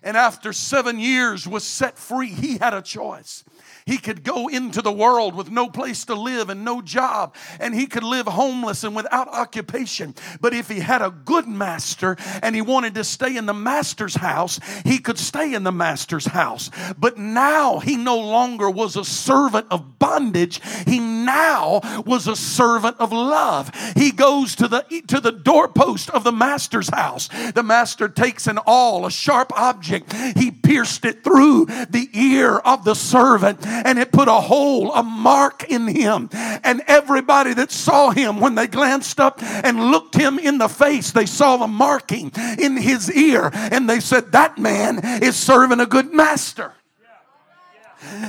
And 0.04 0.18
after 0.18 0.52
seven 0.52 1.00
years 1.00 1.48
was 1.48 1.64
set 1.64 1.98
free, 1.98 2.28
he 2.28 2.58
had 2.58 2.74
a 2.74 2.82
choice. 2.82 3.42
He 3.86 3.98
could 3.98 4.22
go 4.24 4.48
into 4.48 4.80
the 4.80 4.92
world 4.92 5.34
with 5.34 5.50
no 5.50 5.68
place 5.68 6.06
to 6.06 6.14
live 6.14 6.48
and 6.48 6.64
no 6.64 6.80
job, 6.80 7.34
and 7.60 7.74
he 7.74 7.86
could 7.86 8.02
live 8.02 8.26
homeless 8.26 8.82
and 8.82 8.96
without 8.96 9.28
occupation. 9.28 10.14
But 10.40 10.54
if 10.54 10.68
he 10.68 10.80
had 10.80 11.02
a 11.02 11.10
good 11.10 11.46
master 11.46 12.16
and 12.42 12.54
he 12.54 12.62
wanted 12.62 12.94
to 12.94 13.04
stay 13.04 13.36
in 13.36 13.44
the 13.44 13.54
master's 13.54 14.14
house, 14.14 14.58
he 14.84 14.98
could 14.98 15.18
stay 15.18 15.52
in 15.52 15.64
the 15.64 15.72
master's 15.72 16.26
house. 16.26 16.70
But 16.96 17.18
now 17.18 17.78
he 17.78 17.96
no 17.96 18.18
longer 18.18 18.70
was 18.70 18.96
a 18.96 19.04
servant 19.04 19.66
of 19.70 19.98
bondage, 19.98 20.60
he 20.86 20.98
now 20.98 21.80
was 22.06 22.26
a 22.26 22.36
servant 22.36 22.96
of 22.98 23.12
love. 23.12 23.70
He 23.96 24.12
goes 24.12 24.54
to 24.56 24.68
the 24.68 24.84
to 25.08 25.20
the 25.20 25.32
doorpost 25.32 26.08
of 26.10 26.24
the 26.24 26.32
master's 26.32 26.88
house. 26.88 27.28
The 27.54 27.62
master 27.62 28.08
takes 28.08 28.46
an 28.46 28.58
awl, 28.58 29.04
a 29.04 29.10
sharp 29.10 29.52
object, 29.58 29.93
he 30.36 30.50
pierced 30.50 31.04
it 31.04 31.22
through 31.22 31.66
the 31.66 32.08
ear 32.12 32.56
of 32.56 32.84
the 32.84 32.94
servant 32.94 33.66
and 33.66 33.98
it 33.98 34.12
put 34.12 34.28
a 34.28 34.32
hole, 34.32 34.92
a 34.92 35.02
mark 35.02 35.64
in 35.64 35.86
him. 35.86 36.28
And 36.32 36.82
everybody 36.86 37.54
that 37.54 37.70
saw 37.70 38.10
him, 38.10 38.40
when 38.40 38.54
they 38.54 38.66
glanced 38.66 39.20
up 39.20 39.42
and 39.42 39.90
looked 39.90 40.14
him 40.14 40.38
in 40.38 40.58
the 40.58 40.68
face, 40.68 41.12
they 41.12 41.26
saw 41.26 41.56
the 41.56 41.66
marking 41.66 42.32
in 42.58 42.76
his 42.76 43.12
ear. 43.12 43.50
And 43.52 43.88
they 43.88 44.00
said, 44.00 44.32
That 44.32 44.58
man 44.58 45.00
is 45.22 45.36
serving 45.36 45.80
a 45.80 45.86
good 45.86 46.12
master. 46.12 46.72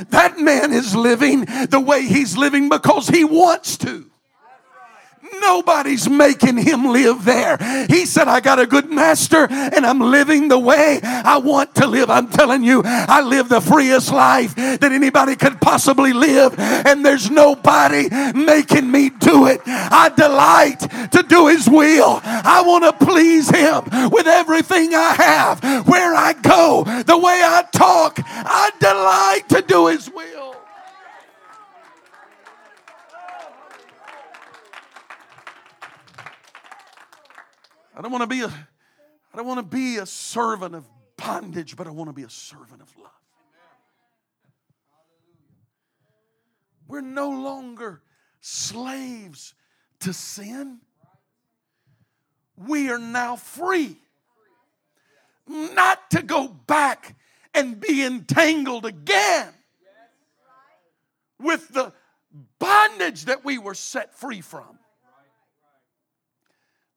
That 0.10 0.40
man 0.40 0.72
is 0.72 0.96
living 0.96 1.46
the 1.46 1.84
way 1.86 2.04
he's 2.06 2.38
living 2.38 2.70
because 2.70 3.10
he 3.10 3.26
wants 3.26 3.78
to 3.78 4.10
Nobody's 5.42 6.10
making 6.10 6.58
him 6.58 6.86
live 6.86 7.26
there. 7.26 7.58
He 7.90 8.06
said, 8.06 8.28
I 8.28 8.40
got 8.40 8.60
a 8.60 8.66
good 8.66 8.90
master 8.90 9.48
and 9.50 9.86
I'm 9.86 10.00
living 10.00 10.48
the 10.48 10.60
way 10.60 11.00
I 11.04 11.38
want 11.38 11.76
to 11.76 11.88
live. 11.88 12.10
I'm 12.10 12.28
telling 12.30 12.64
you, 12.64 12.82
I 12.86 13.22
live 13.22 13.50
the 13.50 13.62
freest 13.62 14.12
life 14.12 14.56
that 14.56 14.84
anybody 14.84 15.36
could 15.36 15.60
possibly 15.62 16.14
live, 16.14 16.56
and 16.60 17.06
there's 17.06 17.30
nobody 17.30 18.10
making 18.34 18.90
me 18.90 19.10
do 19.10 19.48
it. 19.48 19.62
I 19.66 20.10
delight 20.10 20.80
to 21.12 21.24
do 21.24 21.48
his 21.48 21.70
will. 21.70 22.22
I 22.24 22.64
want 22.66 22.84
to 22.84 23.06
please 23.06 23.50
him 23.50 23.84
with 24.10 24.28
everything 24.28 24.94
I 24.94 25.14
have, 25.14 25.88
where 25.88 26.14
I 26.16 26.34
go, 26.34 26.84
the 27.04 27.18
way 27.18 27.42
I 27.44 27.64
talk. 27.72 28.20
I 28.26 28.72
delight 28.80 29.50
to 29.50 29.62
do 29.62 29.88
his 29.88 30.10
will. 30.10 30.55
I 37.96 38.02
don't 38.02 38.12
want 38.12 38.24
to 38.24 38.28
be 38.28 38.42
a 38.42 38.48
I 38.48 39.38
don't 39.38 39.48
want 39.48 39.60
to 39.60 39.76
be 39.76 39.98
a 39.98 40.06
servant 40.06 40.76
of 40.76 40.88
bondage, 41.18 41.76
but 41.76 41.88
I 41.88 41.92
want 41.92 42.10
to 42.10 42.14
be 42.14 42.24
a 42.24 42.30
servant 42.30 42.82
of 42.82 42.94
love. 42.98 43.12
We're 46.88 47.02
no 47.02 47.30
longer 47.30 48.02
slaves 48.40 49.54
to 50.02 50.14
sin. 50.14 50.80
We 52.56 52.90
are 52.90 53.00
now 53.00 53.36
free. 53.36 53.98
Not 55.48 56.12
to 56.12 56.22
go 56.22 56.48
back 56.48 57.16
and 57.54 57.80
be 57.80 58.04
entangled 58.04 58.86
again 58.86 59.50
with 61.40 61.68
the 61.70 61.92
bondage 62.60 63.26
that 63.26 63.44
we 63.44 63.58
were 63.58 63.74
set 63.74 64.18
free 64.18 64.42
from. 64.42 64.80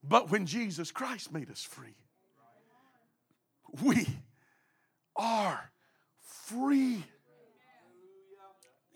But 0.08 0.30
when 0.30 0.46
Jesus 0.46 0.90
Christ 0.90 1.32
made 1.32 1.50
us 1.50 1.62
free, 1.62 1.94
we 3.82 4.06
are 5.16 5.70
free 6.46 7.04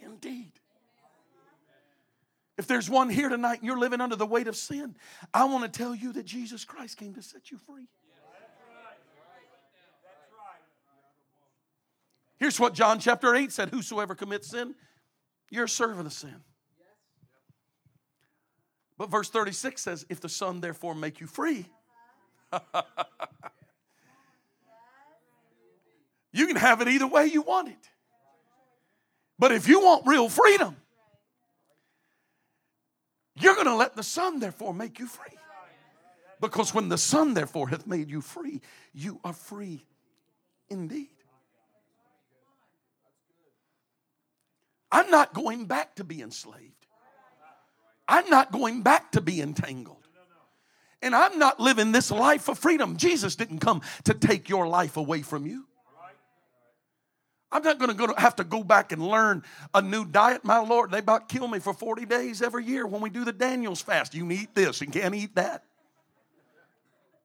indeed. 0.01 0.53
If 2.57 2.67
there's 2.67 2.89
one 2.89 3.11
here 3.11 3.29
tonight 3.29 3.59
and 3.59 3.67
you're 3.67 3.79
living 3.79 4.01
under 4.01 4.17
the 4.17 4.27
weight 4.27 4.47
of 4.47 4.57
sin, 4.57 4.95
I 5.35 5.45
want 5.45 5.71
to 5.71 5.79
tell 5.79 5.95
you 5.95 6.13
that 6.15 6.25
Jesus 6.25 6.65
Christ 6.65 6.97
came 6.97 7.15
to 7.15 7.23
set 7.23 7.51
you 7.51 7.59
free. 7.59 7.89
Here's 12.39 12.59
what 12.59 12.75
John 12.75 12.99
chapter 12.99 13.35
8 13.35 13.53
said 13.53 13.69
Whosoever 13.71 14.15
commits 14.15 14.49
sin, 14.49 14.75
you're 15.51 15.65
a 15.65 15.69
servant 15.69 16.07
of 16.07 16.13
sin. 16.13 16.43
But 19.03 19.11
verse 19.11 19.29
36 19.31 19.83
says, 19.83 20.07
If 20.09 20.21
the 20.21 20.29
Son 20.29 20.61
therefore 20.61 20.95
make 20.95 21.19
you 21.19 21.27
free, 21.27 21.67
you 26.33 26.47
can 26.47 26.55
have 26.55 26.81
it 26.81 26.87
either 26.87 27.09
way 27.09 27.27
you 27.27 27.43
want 27.43 27.67
it. 27.67 27.91
But 29.41 29.51
if 29.51 29.67
you 29.67 29.81
want 29.81 30.07
real 30.07 30.29
freedom, 30.29 30.77
you're 33.35 33.57
going 33.57 33.67
to 33.67 33.75
let 33.75 33.97
the 33.97 34.05
Son 34.05 34.39
therefore 34.39 34.73
make 34.73 35.01
you 35.01 35.09
free. 35.09 35.37
Because 36.41 36.73
when 36.73 36.89
the 36.89 36.97
Son 36.97 37.35
therefore 37.35 37.71
hath 37.71 37.89
made 37.89 38.09
you 38.09 38.21
free, 38.21 38.61
you 38.95 39.19
are 39.25 39.33
free 39.33 39.85
indeed. 40.71 41.09
I'm 44.93 45.11
not 45.11 45.35
going 45.35 45.67
back 45.67 45.97
to 45.97 46.05
be 46.05 46.23
enslaved. 46.23 46.82
I'm 48.13 48.29
not 48.29 48.53
going 48.53 48.83
back 48.83 49.13
to 49.13 49.23
be 49.23 49.41
entangled. 49.41 49.97
And 51.01 51.17
I'm 51.17 51.39
not 51.39 51.59
living 51.59 51.93
this 51.93 52.11
life 52.11 52.49
of 52.51 52.59
freedom. 52.59 52.99
Jesus 52.99 53.37
didn't 53.37 53.61
come 53.61 53.81
to 54.05 54.13
take 54.13 54.51
your 54.51 54.69
life 54.69 54.99
away 54.99 55.23
from 55.23 55.47
you. 55.47 55.65
I'm 57.51 57.63
not 57.63 57.79
going 57.79 57.97
to 57.97 58.15
have 58.19 58.37
to 58.37 58.45
go 58.45 58.63
back 58.63 58.93
and 58.93 59.03
learn 59.03 59.43
a 59.73 59.81
new 59.81 60.05
diet. 60.05 60.45
My 60.45 60.59
Lord, 60.59 60.91
they 60.91 60.99
about 60.99 61.31
kill 61.31 61.49
me 61.49 61.59
for 61.59 61.73
40 61.73 62.05
days 62.05 62.43
every 62.43 62.67
year 62.67 62.87
when 62.87 63.01
we 63.01 63.09
do 63.09 63.25
the 63.25 63.33
Daniel's 63.33 63.81
fast. 63.81 64.15
You 64.15 64.31
eat 64.31 64.55
this 64.55 64.83
and 64.83 64.93
can't 64.93 65.15
eat 65.15 65.35
that. 65.37 65.65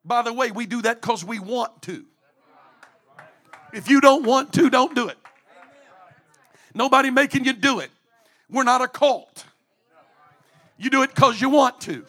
By 0.06 0.22
the 0.22 0.32
way, 0.32 0.52
we 0.52 0.66
do 0.66 0.82
that 0.84 1.02
because 1.02 1.26
we 1.26 1.40
want 1.40 1.82
to. 1.84 2.06
If 3.74 3.90
you 3.90 4.00
don't 4.00 4.24
want 4.24 4.54
to, 4.54 4.70
don't 4.70 4.96
do 4.96 5.10
it. 5.10 5.18
Nobody 6.74 7.10
making 7.10 7.44
you 7.44 7.52
do 7.52 7.80
it. 7.80 7.92
We're 8.50 8.64
not 8.64 8.82
a 8.82 8.88
cult. 8.88 9.44
You 10.78 10.90
do 10.90 11.04
it 11.04 11.14
because 11.14 11.42
you 11.42 11.50
want 11.50 11.82
to. 11.82 12.06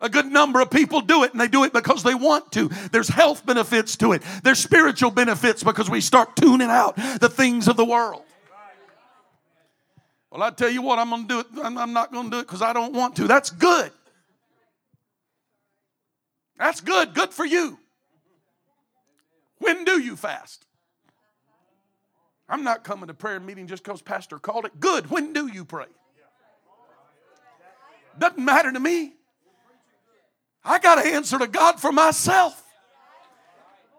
A 0.00 0.08
good 0.08 0.26
number 0.26 0.60
of 0.60 0.70
people 0.70 1.00
do 1.00 1.24
it 1.24 1.32
and 1.32 1.40
they 1.40 1.48
do 1.48 1.64
it 1.64 1.72
because 1.72 2.02
they 2.02 2.14
want 2.14 2.52
to. 2.52 2.68
There's 2.92 3.08
health 3.08 3.44
benefits 3.44 3.96
to 3.96 4.12
it, 4.12 4.22
there's 4.42 4.58
spiritual 4.58 5.10
benefits 5.10 5.62
because 5.64 5.90
we 5.90 6.00
start 6.00 6.36
tuning 6.36 6.70
out 6.70 6.96
the 6.96 7.28
things 7.28 7.68
of 7.68 7.76
the 7.76 7.84
world. 7.84 8.22
Well, 10.30 10.42
I 10.42 10.50
tell 10.50 10.68
you 10.68 10.82
what, 10.82 10.98
I'm 10.98 11.08
going 11.08 11.26
to 11.26 11.28
do 11.28 11.40
it. 11.40 11.46
I'm 11.64 11.92
not 11.92 12.12
going 12.12 12.26
to 12.26 12.30
do 12.30 12.38
it 12.40 12.46
because 12.46 12.62
I 12.62 12.72
don't 12.72 12.92
want 12.92 13.16
to. 13.16 13.26
That's 13.26 13.50
good. 13.50 13.90
That's 16.58 16.80
good. 16.80 17.14
Good 17.14 17.32
for 17.32 17.46
you. 17.46 17.78
When 19.58 19.84
do 19.84 20.00
you 20.00 20.16
fast? 20.16 20.66
I'm 22.48 22.62
not 22.62 22.84
coming 22.84 23.08
to 23.08 23.14
prayer 23.14 23.40
meeting 23.40 23.66
just 23.66 23.82
because 23.82 24.02
Pastor 24.02 24.38
called 24.38 24.64
it. 24.64 24.78
Good. 24.78 25.10
When 25.10 25.32
do 25.32 25.46
you 25.46 25.64
pray? 25.64 25.86
Doesn't 28.18 28.44
matter 28.44 28.72
to 28.72 28.80
me. 28.80 29.12
I 30.64 30.78
got 30.78 31.02
to 31.02 31.08
answer 31.08 31.38
to 31.38 31.46
God 31.46 31.80
for 31.80 31.92
myself. 31.92 32.62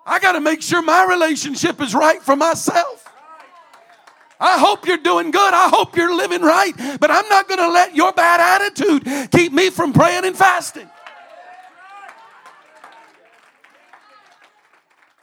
I 0.06 0.20
got 0.20 0.34
to 0.34 0.42
make 0.42 0.62
sure 0.62 0.82
my 0.82 1.06
relationship 1.06 1.82
is 1.82 1.94
right 1.94 2.22
for 2.22 2.36
myself. 2.36 3.06
I 4.40 4.58
hope 4.58 4.88
you're 4.88 4.98
doing 4.98 5.32
good. 5.32 5.54
I 5.54 5.70
hope 5.70 5.98
you're 5.98 6.16
living 6.16 6.42
right. 6.42 6.74
But 7.00 7.12
I'm 7.12 7.28
not 7.28 7.48
going 7.48 7.60
to 7.60 7.70
let 7.70 7.96
your 7.96 8.14
bad 8.14 8.40
attitude 8.62 9.32
keep 9.32 9.52
me 9.52 9.70
from 9.70 9.92
praying 9.92 10.26
and 10.26 10.36
fasting. 10.36 10.90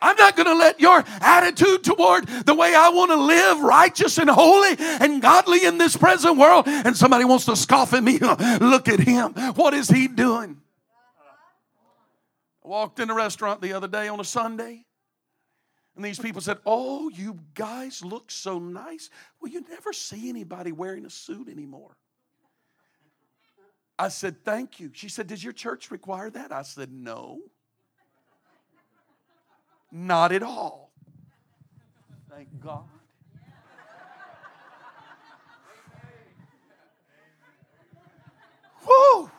I'm 0.00 0.16
not 0.16 0.37
going 0.37 0.46
to 0.46 0.54
let 0.54 0.80
your 0.80 1.02
attitude 1.20 1.85
toward 1.85 2.26
the 2.26 2.54
way 2.54 2.74
I 2.74 2.90
want 2.90 3.11
to 3.11 3.16
live 3.16 3.61
righteous 3.61 4.18
and 4.18 4.28
holy 4.28 4.76
and 4.78 5.22
godly 5.22 5.64
in 5.64 5.78
this 5.78 5.96
present 5.96 6.37
world. 6.37 6.66
And 6.66 6.96
somebody 6.96 7.24
wants 7.24 7.46
to 7.46 7.56
scoff 7.56 7.92
at 7.94 8.02
me. 8.02 8.18
Look 8.61 8.88
at 8.88 9.00
him. 9.00 9.32
What 9.54 9.74
is 9.74 9.88
he 9.88 10.09
doing? 10.09 10.61
I 12.64 12.68
walked 12.68 13.00
in 13.00 13.11
a 13.11 13.14
restaurant 13.14 13.62
the 13.62 13.72
other 13.72 13.88
day 13.88 14.09
on 14.09 14.20
a 14.20 14.24
Sunday, 14.24 14.85
and 15.94 16.04
these 16.04 16.18
people 16.18 16.40
said, 16.40 16.59
Oh, 16.66 17.09
you 17.09 17.38
guys 17.54 18.04
look 18.04 18.30
so 18.30 18.59
nice. 18.59 19.09
Well, 19.40 19.50
you 19.50 19.64
never 19.70 19.92
see 19.92 20.28
anybody 20.28 20.72
wearing 20.72 21.06
a 21.06 21.11
suit 21.11 21.48
anymore. 21.48 21.96
I 23.98 24.09
said, 24.09 24.44
Thank 24.44 24.78
you. 24.78 24.90
She 24.92 25.09
said, 25.09 25.26
Does 25.26 25.42
your 25.42 25.54
church 25.54 25.90
require 25.90 26.28
that? 26.30 26.52
I 26.52 26.62
said, 26.62 26.92
No. 26.92 27.38
Not 29.90 30.33
at 30.33 30.42
all. 30.42 30.90
Thank 32.31 32.49
God. 32.61 32.85
Whoa! 38.85 39.31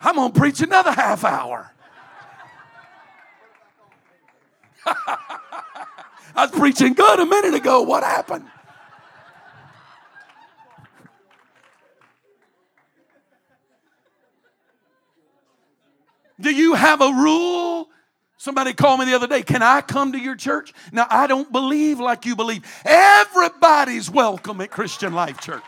I'm 0.00 0.14
going 0.14 0.32
to 0.32 0.38
preach 0.38 0.60
another 0.60 0.92
half 0.92 1.24
hour. 1.24 1.72
I 4.86 5.26
was 6.36 6.50
preaching 6.52 6.94
good 6.94 7.18
a 7.18 7.26
minute 7.26 7.54
ago. 7.54 7.82
What 7.82 8.04
happened? 8.04 8.44
Do 16.46 16.54
you 16.54 16.74
have 16.74 17.00
a 17.00 17.10
rule? 17.10 17.88
Somebody 18.36 18.72
called 18.72 19.00
me 19.00 19.06
the 19.06 19.14
other 19.14 19.26
day, 19.26 19.42
Can 19.42 19.64
I 19.64 19.80
come 19.80 20.12
to 20.12 20.18
your 20.18 20.36
church? 20.36 20.72
Now, 20.92 21.08
I 21.10 21.26
don't 21.26 21.50
believe 21.50 21.98
like 21.98 22.24
you 22.24 22.36
believe. 22.36 22.64
Everybody's 22.84 24.08
welcome 24.08 24.60
at 24.60 24.70
Christian 24.70 25.12
Life 25.12 25.40
Church. 25.40 25.64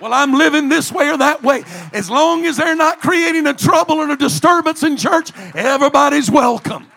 Well, 0.00 0.14
I'm 0.14 0.32
living 0.32 0.70
this 0.70 0.90
way 0.90 1.10
or 1.10 1.18
that 1.18 1.42
way. 1.42 1.62
As 1.92 2.08
long 2.08 2.46
as 2.46 2.56
they're 2.56 2.74
not 2.74 3.00
creating 3.00 3.46
a 3.46 3.52
trouble 3.52 3.96
or 3.96 4.12
a 4.12 4.16
disturbance 4.16 4.82
in 4.82 4.96
church, 4.96 5.30
everybody's 5.54 6.30
welcome. 6.30 6.90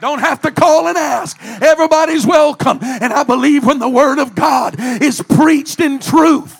Don't 0.00 0.20
have 0.20 0.40
to 0.40 0.52
call 0.52 0.88
and 0.88 0.96
ask. 0.96 1.36
Everybody's 1.42 2.26
welcome. 2.26 2.78
And 2.80 3.12
I 3.12 3.24
believe 3.24 3.66
when 3.66 3.78
the 3.78 3.90
Word 3.90 4.18
of 4.18 4.34
God 4.34 4.76
is 4.78 5.20
preached 5.20 5.80
in 5.80 5.98
truth, 5.98 6.59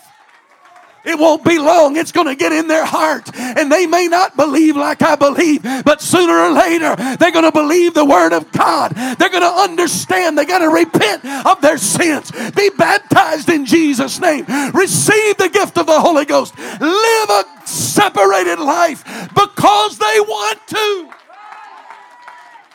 It 1.05 1.19
won't 1.19 1.45
be 1.45 1.59
long. 1.59 1.97
It's 1.97 2.13
going 2.13 2.27
to 2.27 2.35
get 2.35 2.53
in 2.53 2.69
their 2.69 2.85
heart. 2.85 3.31
And 3.35 3.73
they 3.73 3.87
may 3.87 4.07
not 4.07 4.37
believe 4.37 4.77
like 4.77 5.03
I 5.03 5.17
believe, 5.17 5.63
but 5.63 6.03
sooner 6.03 6.33
or 6.33 6.51
later, 6.51 6.95
they're 7.17 7.33
going 7.33 7.45
to 7.45 7.53
believe 7.53 7.95
the 7.95 8.05
Word 8.05 8.33
of 8.33 8.51
God. 8.53 8.93
They're 8.95 9.31
going 9.31 9.43
to 9.43 9.63
understand. 9.63 10.37
They 10.37 10.45
got 10.45 10.59
to 10.59 10.69
repent 10.69 11.25
of 11.47 11.61
their 11.61 11.79
sins. 11.79 12.31
Be 12.55 12.71
baptized 12.71 13.49
in 13.49 13.65
Jesus' 13.65 14.21
name. 14.21 14.45
Receive 14.75 15.37
the 15.37 15.49
gift 15.49 15.79
of 15.79 15.87
the 15.87 16.01
Holy 16.01 16.25
Ghost. 16.25 16.59
Live 16.59 17.31
a 17.31 17.45
separated 17.67 18.59
life 18.59 19.03
because 19.35 19.99
they 19.99 20.21
want 20.21 20.67
to. 20.67 21.11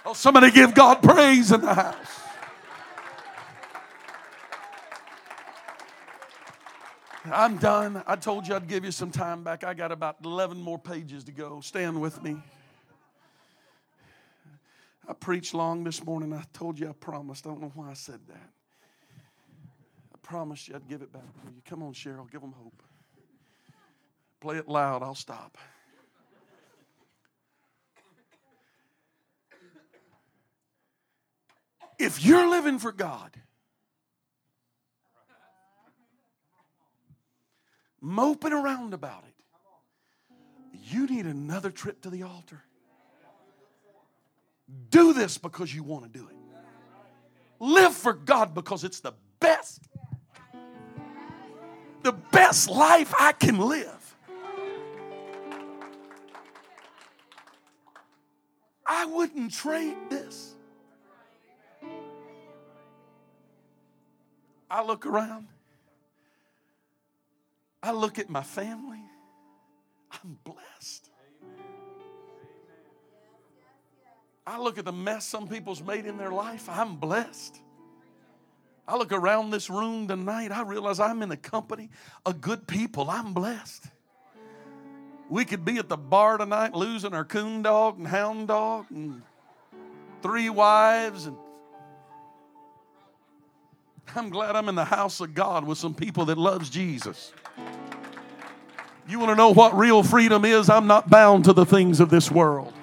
Oh, 0.08 0.14
somebody 0.14 0.52
give 0.52 0.74
God 0.74 1.02
praise 1.02 1.52
in 1.52 1.62
the 1.62 1.74
house. 1.74 2.05
I'm 7.32 7.58
done. 7.58 8.04
I 8.06 8.16
told 8.16 8.48
you 8.48 8.56
I'd 8.56 8.68
give 8.68 8.86
you 8.86 8.92
some 8.92 9.12
time 9.12 9.44
back. 9.44 9.64
I 9.64 9.74
got 9.74 9.92
about 9.92 10.18
11 10.24 10.60
more 10.62 10.78
pages 10.78 11.24
to 11.26 11.32
go. 11.32 11.60
Stand 11.62 12.00
with 12.00 12.22
me. 12.22 12.38
I 15.08 15.14
preached 15.14 15.54
long 15.54 15.84
this 15.84 16.04
morning. 16.04 16.34
I 16.34 16.44
told 16.54 16.80
you 16.80 16.90
I 16.90 16.94
promised. 16.94 17.46
I 17.46 17.50
don't 17.50 17.62
know 17.62 17.72
why 17.76 17.92
I 17.92 17.94
said 17.94 18.20
that. 18.28 18.50
I 20.14 20.18
promised 20.22 20.68
you 20.68 20.76
I'd 20.76 20.88
give 20.88 21.02
it 21.02 21.12
back 21.12 21.22
to 21.22 21.48
you. 21.48 21.62
Come 21.66 21.84
on, 21.84 21.94
Cheryl, 21.94 22.30
give 22.32 22.42
them 22.42 22.54
hope. 22.54 22.82
Play 24.42 24.58
it 24.58 24.68
loud, 24.68 25.04
I'll 25.04 25.16
stop. 25.16 25.58
If 31.98 32.24
you're 32.26 32.50
living 32.50 32.78
for 32.78 32.92
God, 32.92 33.32
moping 38.06 38.54
around 38.54 38.94
about 38.94 39.24
it, 39.28 39.34
you 40.92 41.08
need 41.08 41.26
another 41.26 41.72
trip 41.72 42.02
to 42.02 42.10
the 42.12 42.22
altar. 42.22 42.62
Do 44.92 45.12
this 45.12 45.40
because 45.40 45.74
you 45.74 45.82
want 45.82 46.04
to 46.04 46.20
do 46.20 46.28
it. 46.28 46.36
Live 47.60 47.94
for 47.94 48.14
God 48.14 48.54
because 48.54 48.84
it's 48.84 49.00
the 49.00 49.14
best. 49.40 49.82
The 52.04 52.12
best 52.12 52.70
life 52.70 53.12
I 53.20 53.32
can 53.32 53.58
live. 53.58 54.16
I 58.86 59.06
wouldn't 59.08 59.52
trade 59.52 59.98
this. 60.12 60.54
I 64.70 64.84
look 64.84 65.08
around. 65.08 65.48
I 67.86 67.92
look 67.92 68.18
at 68.18 68.32
my 68.32 68.42
family. 68.42 69.00
I'm 70.12 70.40
blessed. 70.44 71.08
I 74.48 74.60
look 74.60 74.80
at 74.80 74.86
the 74.86 74.92
mess 74.92 75.24
some 75.24 75.48
people's 75.48 75.84
made 75.84 76.08
in 76.08 76.18
their 76.18 76.32
life. 76.32 76.68
I'm 76.68 76.96
blessed. 76.96 77.60
I 78.88 78.98
look 78.98 79.12
around 79.12 79.52
this 79.52 79.70
room 79.70 80.08
tonight. 80.08 80.52
I 80.52 80.64
realize 80.64 81.00
I'm 81.00 81.22
in 81.22 81.30
the 81.30 81.38
company 81.38 81.92
of 82.26 82.42
good 82.42 82.68
people. 82.68 83.08
I'm 83.08 83.34
blessed. 83.34 83.84
We 85.30 85.46
could 85.46 85.64
be 85.64 85.78
at 85.78 85.88
the 85.88 85.98
bar 85.98 86.40
tonight 86.40 86.74
losing 86.74 87.14
our 87.14 87.26
coon 87.26 87.62
dog 87.62 88.00
and 88.00 88.08
hound 88.08 88.48
dog 88.48 88.88
and 88.90 89.22
three 90.24 90.50
wives 90.50 91.28
and 91.28 91.38
I'm 94.16 94.30
glad 94.30 94.56
I'm 94.56 94.70
in 94.70 94.76
the 94.76 94.86
house 94.86 95.20
of 95.20 95.34
God 95.34 95.66
with 95.66 95.78
some 95.78 95.94
people 95.94 96.26
that 96.26 96.38
loves 96.38 96.70
Jesus. 96.70 97.34
You 99.08 99.20
want 99.20 99.32
to 99.32 99.36
know 99.36 99.54
what 99.54 99.78
real 99.78 100.02
freedom 100.02 100.46
is? 100.46 100.70
I'm 100.70 100.88
not 100.88 101.10
bound 101.10 101.46
to 101.46 101.54
the 101.54 101.66
things 101.66 102.00
of 102.00 102.10
this 102.10 102.32
world. 102.32 102.74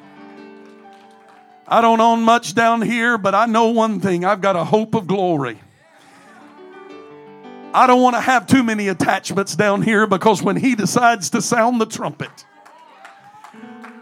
I 1.67 1.81
don't 1.81 2.01
own 2.01 2.23
much 2.23 2.55
down 2.55 2.83
here, 2.83 3.19
but 3.19 3.35
I 3.35 3.47
know 3.47 3.69
one 3.69 3.99
thing 3.99 4.25
I've 4.25 4.41
got 4.41 4.55
a 4.55 4.65
hope 4.65 4.95
of 4.95 5.07
glory. 5.07 5.59
I 7.75 7.87
don't 7.87 8.03
want 8.03 8.15
to 8.15 8.21
have 8.21 8.47
too 8.47 8.63
many 8.63 8.89
attachments 8.89 9.57
down 9.57 9.83
here 9.83 10.07
because 10.07 10.43
when 10.43 10.57
he 10.57 10.75
decides 10.75 11.31
to 11.31 11.43
sound 11.43 11.81
the 11.81 11.87
trumpet, 11.87 12.45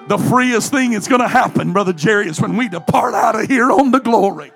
the 0.08 0.18
freest 0.18 0.72
thing 0.72 0.90
that's 0.90 1.06
going 1.06 1.20
to 1.20 1.28
happen, 1.28 1.72
Brother 1.72 1.92
Jerry, 1.92 2.26
is 2.26 2.40
when 2.40 2.56
we 2.56 2.68
depart 2.68 3.14
out 3.14 3.40
of 3.40 3.48
here 3.48 3.70
on 3.70 3.92
the 3.92 4.00
glory. 4.00 4.50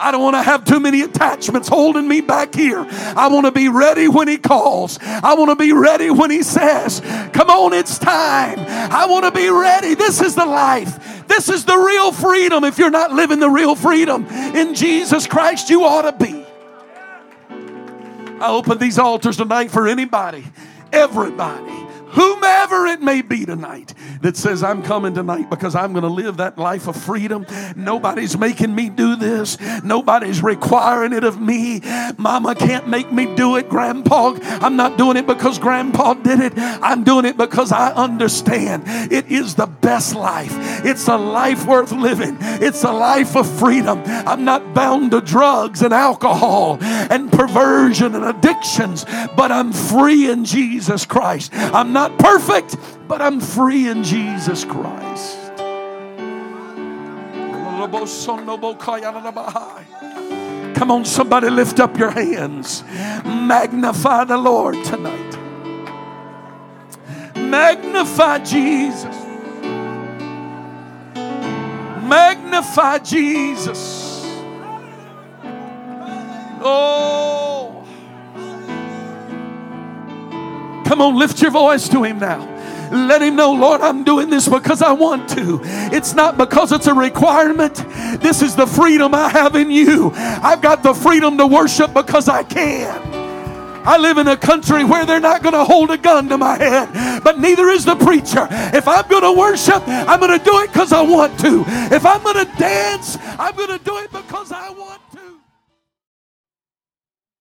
I 0.00 0.10
don't 0.10 0.22
want 0.22 0.34
to 0.34 0.42
have 0.42 0.64
too 0.64 0.80
many 0.80 1.02
attachments 1.02 1.68
holding 1.68 2.08
me 2.08 2.22
back 2.22 2.54
here. 2.54 2.86
I 2.88 3.28
want 3.28 3.46
to 3.46 3.52
be 3.52 3.68
ready 3.68 4.08
when 4.08 4.28
He 4.28 4.38
calls. 4.38 4.98
I 5.02 5.34
want 5.34 5.50
to 5.50 5.56
be 5.56 5.72
ready 5.72 6.10
when 6.10 6.30
He 6.30 6.42
says, 6.42 7.00
Come 7.32 7.50
on, 7.50 7.74
it's 7.74 7.98
time. 7.98 8.58
I 8.58 9.06
want 9.06 9.26
to 9.26 9.30
be 9.30 9.50
ready. 9.50 9.94
This 9.94 10.20
is 10.20 10.34
the 10.34 10.46
life. 10.46 11.28
This 11.28 11.48
is 11.48 11.64
the 11.64 11.76
real 11.76 12.12
freedom. 12.12 12.64
If 12.64 12.78
you're 12.78 12.90
not 12.90 13.12
living 13.12 13.40
the 13.40 13.50
real 13.50 13.74
freedom 13.74 14.26
in 14.26 14.74
Jesus 14.74 15.26
Christ, 15.26 15.68
you 15.68 15.84
ought 15.84 16.10
to 16.10 16.12
be. 16.12 16.46
I 18.40 18.48
open 18.48 18.78
these 18.78 18.98
altars 18.98 19.36
tonight 19.36 19.70
for 19.70 19.86
anybody, 19.86 20.44
everybody 20.92 21.79
whomever 22.12 22.86
it 22.86 23.00
may 23.00 23.22
be 23.22 23.44
tonight 23.44 23.94
that 24.22 24.36
says, 24.36 24.62
I'm 24.62 24.82
coming 24.82 25.14
tonight 25.14 25.50
because 25.50 25.74
I'm 25.74 25.92
going 25.92 26.02
to 26.02 26.08
live 26.08 26.38
that 26.38 26.58
life 26.58 26.86
of 26.86 26.96
freedom. 26.96 27.46
Nobody's 27.76 28.36
making 28.36 28.74
me 28.74 28.88
do 28.88 29.16
this, 29.16 29.58
nobody's 29.82 30.42
requiring 30.42 31.12
it 31.12 31.24
of 31.24 31.40
me. 31.40 31.80
Mama 32.16 32.54
can't 32.54 32.88
make 32.88 33.12
me 33.12 33.34
do 33.34 33.56
it. 33.56 33.68
Grandpa, 33.68 34.38
I'm 34.42 34.76
not 34.76 34.98
doing 34.98 35.16
it 35.16 35.26
because 35.26 35.58
Grandpa 35.58 36.14
did 36.14 36.40
it. 36.40 36.52
I'm 36.56 37.04
doing 37.04 37.24
it 37.24 37.36
because 37.36 37.72
I 37.72 37.92
understand 37.92 38.84
it 39.12 39.30
is 39.30 39.54
the 39.54 39.66
best 39.66 40.14
life. 40.14 40.52
It's 40.84 41.08
a 41.08 41.16
life 41.16 41.66
worth 41.66 41.92
living, 41.92 42.36
it's 42.40 42.84
a 42.84 42.92
life 42.92 43.36
of 43.36 43.50
freedom. 43.58 44.02
I'm 44.06 44.44
not 44.44 44.74
bound 44.74 45.12
to 45.12 45.20
drugs 45.20 45.82
and 45.82 45.92
alcohol 45.94 46.78
and 46.80 47.30
perversion 47.30 48.14
and 48.14 48.24
addictions, 48.24 49.04
but 49.36 49.52
I'm 49.52 49.72
free 49.72 50.30
in 50.30 50.44
Jesus 50.44 51.04
Christ. 51.06 51.52
I'm 51.54 51.92
not 51.92 51.99
not 52.00 52.18
perfect, 52.18 52.78
but 53.06 53.20
I'm 53.20 53.40
free 53.40 53.86
in 53.86 54.02
Jesus 54.02 54.64
Christ. 54.64 55.36
Come 60.76 60.90
on, 60.90 61.04
somebody 61.04 61.50
lift 61.50 61.78
up 61.78 61.98
your 61.98 62.10
hands. 62.10 62.82
Magnify 63.24 64.24
the 64.24 64.38
Lord 64.38 64.82
tonight. 64.82 65.36
Magnify 67.36 68.38
Jesus. 68.38 69.16
Magnify 72.08 72.96
Jesus. 73.00 74.24
Oh. 76.62 77.79
Come 80.90 81.02
on, 81.02 81.16
lift 81.16 81.40
your 81.40 81.52
voice 81.52 81.88
to 81.90 82.02
Him 82.02 82.18
now. 82.18 82.40
Let 82.90 83.22
him 83.22 83.36
know, 83.36 83.52
Lord, 83.52 83.80
I'm 83.80 84.02
doing 84.02 84.28
this 84.28 84.48
because 84.48 84.82
I 84.82 84.90
want 84.90 85.28
to. 85.30 85.60
It's 85.62 86.14
not 86.14 86.36
because 86.36 86.72
it's 86.72 86.88
a 86.88 86.94
requirement. 86.94 87.76
This 88.20 88.42
is 88.42 88.56
the 88.56 88.66
freedom 88.66 89.14
I 89.14 89.28
have 89.28 89.54
in 89.54 89.70
you. 89.70 90.10
I've 90.16 90.60
got 90.60 90.82
the 90.82 90.92
freedom 90.92 91.38
to 91.38 91.46
worship 91.46 91.94
because 91.94 92.28
I 92.28 92.42
can. 92.42 93.00
I 93.86 93.98
live 93.98 94.18
in 94.18 94.26
a 94.26 94.36
country 94.36 94.82
where 94.82 95.06
they're 95.06 95.20
not 95.20 95.44
going 95.44 95.54
to 95.54 95.62
hold 95.62 95.92
a 95.92 95.96
gun 95.96 96.28
to 96.28 96.36
my 96.36 96.56
head, 96.56 97.22
but 97.22 97.38
neither 97.38 97.68
is 97.68 97.84
the 97.84 97.94
preacher. 97.94 98.48
If 98.50 98.88
I'm 98.88 99.06
going 99.06 99.22
to 99.22 99.38
worship, 99.38 99.84
I'm 99.86 100.18
going 100.18 100.36
to 100.36 100.44
do 100.44 100.58
it 100.58 100.72
because 100.72 100.92
I 100.92 101.02
want 101.02 101.38
to. 101.38 101.62
If 101.94 102.04
I'm 102.04 102.20
going 102.24 102.44
to 102.44 102.52
dance, 102.58 103.16
I'm 103.38 103.54
going 103.54 103.78
to 103.78 103.84
do 103.84 103.96
it 103.98 104.10
because 104.10 104.50
I 104.50 104.70
want 104.70 104.99